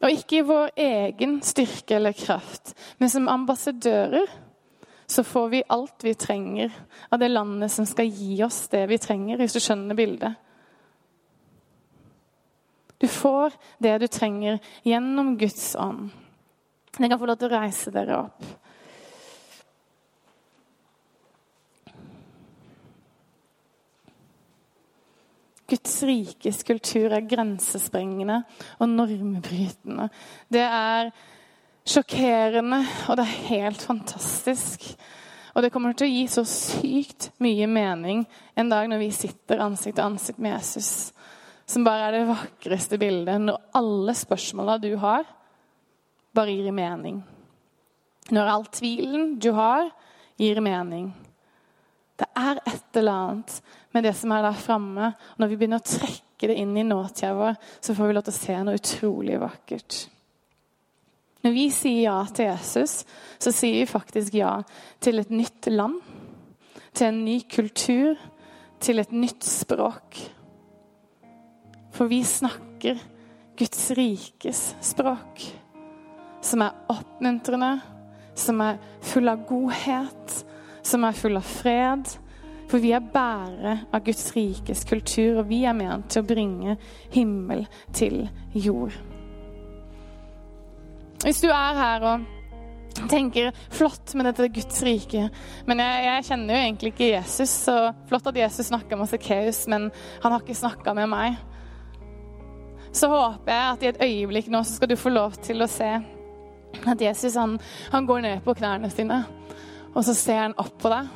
Og 0.04 0.12
ikke 0.12 0.40
i 0.40 0.46
vår 0.46 0.74
egen 0.80 1.38
styrke 1.46 1.96
eller 1.98 2.16
kraft, 2.16 2.74
men 3.00 3.10
som 3.10 3.30
ambassadører 3.32 4.28
så 5.08 5.24
får 5.24 5.50
vi 5.50 5.62
alt 5.70 6.04
vi 6.04 6.14
trenger 6.18 6.74
av 7.14 7.22
det 7.22 7.30
landet 7.30 7.72
som 7.72 7.86
skal 7.86 8.10
gi 8.10 8.40
oss 8.44 8.66
det 8.74 8.84
vi 8.90 8.98
trenger, 9.02 9.38
hvis 9.38 9.54
du 9.54 9.62
skjønner 9.62 9.98
bildet. 9.98 10.34
Du 12.98 13.08
får 13.12 13.54
det 13.84 13.98
du 14.02 14.08
trenger 14.08 14.60
gjennom 14.84 15.36
Guds 15.38 15.76
ånd. 15.80 16.10
Dere 16.98 17.12
kan 17.12 17.20
få 17.20 17.28
lov 17.30 17.40
til 17.40 17.52
å 17.52 17.60
reise 17.60 17.92
dere 17.94 18.22
opp. 18.24 18.46
Guds 25.70 25.96
rikes 26.06 26.62
kultur 26.66 27.14
er 27.16 27.26
grensesprengende 27.26 28.44
og 28.78 28.92
normbrytende. 28.92 30.10
Det 30.52 30.62
er 30.62 31.10
sjokkerende, 31.86 32.84
og 33.10 33.18
det 33.18 33.26
er 33.26 33.40
helt 33.50 33.82
fantastisk. 33.82 34.86
Og 35.56 35.64
det 35.64 35.72
kommer 35.74 35.96
til 35.96 36.10
å 36.10 36.12
gi 36.12 36.26
så 36.30 36.44
sykt 36.50 37.30
mye 37.42 37.68
mening 37.72 38.26
en 38.60 38.70
dag 38.70 38.90
når 38.92 39.06
vi 39.06 39.12
sitter 39.16 39.64
ansikt 39.64 39.98
til 39.98 40.06
ansikt 40.06 40.42
med 40.44 40.58
Jesus, 40.58 40.90
som 41.66 41.86
bare 41.86 42.10
er 42.10 42.18
det 42.18 42.28
vakreste 42.30 43.00
bildet, 43.02 43.40
når 43.42 43.62
alle 43.80 44.14
spørsmåla 44.18 44.78
du 44.84 44.92
har, 45.02 45.24
bare 46.36 46.54
gir 46.54 46.76
mening. 46.76 47.22
Når 48.36 48.52
all 48.52 48.66
tvilen 48.74 49.38
du 49.42 49.54
har, 49.56 49.88
gir 50.38 50.60
mening. 50.62 51.14
Det 52.16 52.28
er 52.40 52.60
et 52.64 53.00
eller 53.00 53.12
annet 53.12 53.56
med 53.96 54.06
det 54.08 54.14
som 54.16 54.32
er 54.32 54.44
der 54.46 54.60
framme. 54.60 55.12
Når 55.40 55.52
vi 55.52 55.58
begynner 55.60 55.82
å 55.84 55.88
trekke 55.88 56.50
det 56.50 56.58
inn 56.62 56.76
i 56.78 56.86
nåtida 56.88 57.34
vår, 57.36 57.58
så 57.84 57.96
får 57.96 58.08
vi 58.08 58.16
lov 58.16 58.28
til 58.28 58.36
å 58.36 58.40
se 58.40 58.60
noe 58.64 58.80
utrolig 58.80 59.40
vakkert. 59.42 59.98
Når 61.46 61.54
vi 61.54 61.66
sier 61.70 62.08
ja 62.08 62.20
til 62.34 62.48
Jesus, 62.50 63.04
så 63.38 63.52
sier 63.54 63.84
vi 63.84 63.90
faktisk 63.90 64.34
ja 64.40 64.56
til 65.04 65.22
et 65.22 65.34
nytt 65.34 65.70
land. 65.70 66.00
Til 66.96 67.12
en 67.12 67.20
ny 67.28 67.42
kultur. 67.52 68.16
Til 68.82 69.00
et 69.04 69.14
nytt 69.14 69.46
språk. 69.46 70.18
For 71.96 72.12
vi 72.12 72.24
snakker 72.28 73.00
Guds 73.60 73.86
rikes 73.96 74.64
språk. 74.84 75.46
Som 76.44 76.64
er 76.66 76.76
oppmuntrende, 76.92 77.72
som 78.36 78.60
er 78.62 78.82
full 79.06 79.32
av 79.32 79.46
godhet, 79.48 80.42
som 80.86 81.06
er 81.08 81.18
full 81.18 81.40
av 81.40 81.48
fred. 81.48 82.14
For 82.70 82.82
vi 82.82 82.96
er 82.98 83.04
bærere 83.14 83.76
av 83.94 84.02
Guds 84.06 84.32
rikes 84.34 84.86
kultur, 84.90 85.42
og 85.42 85.50
vi 85.52 85.62
er 85.70 85.76
ment 85.78 86.08
til 86.10 86.24
å 86.24 86.30
bringe 86.30 86.78
himmel 87.14 87.66
til 87.94 88.24
jord. 88.58 88.96
Hvis 91.26 91.42
du 91.42 91.48
er 91.50 91.78
her 91.78 92.08
og 92.10 92.26
tenker 93.10 93.52
flott 93.74 94.14
med 94.18 94.30
dette 94.30 94.50
Guds 94.56 94.82
rike, 94.86 95.28
men 95.68 95.82
jeg, 95.84 96.04
jeg 96.08 96.26
kjenner 96.30 96.56
jo 96.56 96.64
egentlig 96.64 96.94
ikke 96.94 97.12
Jesus, 97.12 97.54
så 97.68 97.78
flott 98.10 98.32
at 98.32 98.40
Jesus 98.40 98.72
snakka 98.72 98.98
med 98.98 99.12
Sakkeus, 99.12 99.66
men 99.72 99.90
han 100.24 100.34
har 100.34 100.42
ikke 100.42 100.58
snakka 100.58 100.96
med 100.98 101.12
meg. 101.14 101.40
Så 102.96 103.10
håper 103.12 103.52
jeg 103.52 103.72
at 103.72 103.82
i 103.84 103.90
et 103.92 104.04
øyeblikk 104.06 104.52
nå 104.54 104.62
så 104.64 104.78
skal 104.78 104.90
du 104.90 104.98
få 104.98 105.12
lov 105.14 105.36
til 105.44 105.62
å 105.62 105.70
se 105.70 105.90
at 106.76 107.02
Jesus 107.02 107.36
han, 107.40 107.58
han 107.92 108.08
går 108.08 108.24
ned 108.24 108.46
på 108.46 108.56
knærne 108.56 108.90
sine, 108.92 109.22
og 109.96 110.04
så 110.04 110.14
ser 110.18 110.42
han 110.44 110.58
opp 110.60 110.76
på 110.82 110.92
deg. 110.92 111.14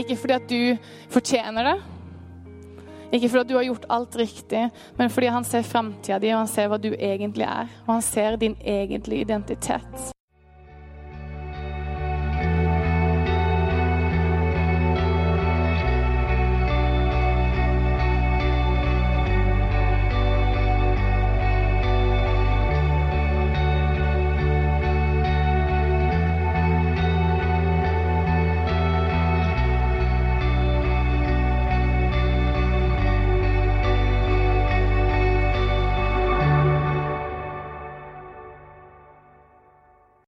Ikke 0.00 0.16
fordi 0.18 0.34
at 0.34 0.48
du 0.50 0.94
fortjener 1.12 1.68
det, 1.68 1.76
ikke 3.14 3.28
fordi 3.28 3.44
at 3.44 3.50
du 3.52 3.54
har 3.54 3.68
gjort 3.68 3.86
alt 3.94 4.16
riktig, 4.18 4.64
men 4.98 5.10
fordi 5.12 5.30
han 5.30 5.46
ser 5.46 5.62
framtida 5.62 6.18
di, 6.18 6.32
og 6.34 6.42
han 6.42 6.50
ser 6.50 6.72
hva 6.72 6.80
du 6.82 6.90
egentlig 6.94 7.46
er. 7.46 7.70
Og 7.86 7.94
han 7.94 8.02
ser 8.02 8.40
din 8.40 8.56
egentlige 8.58 9.28
identitet. 9.28 10.13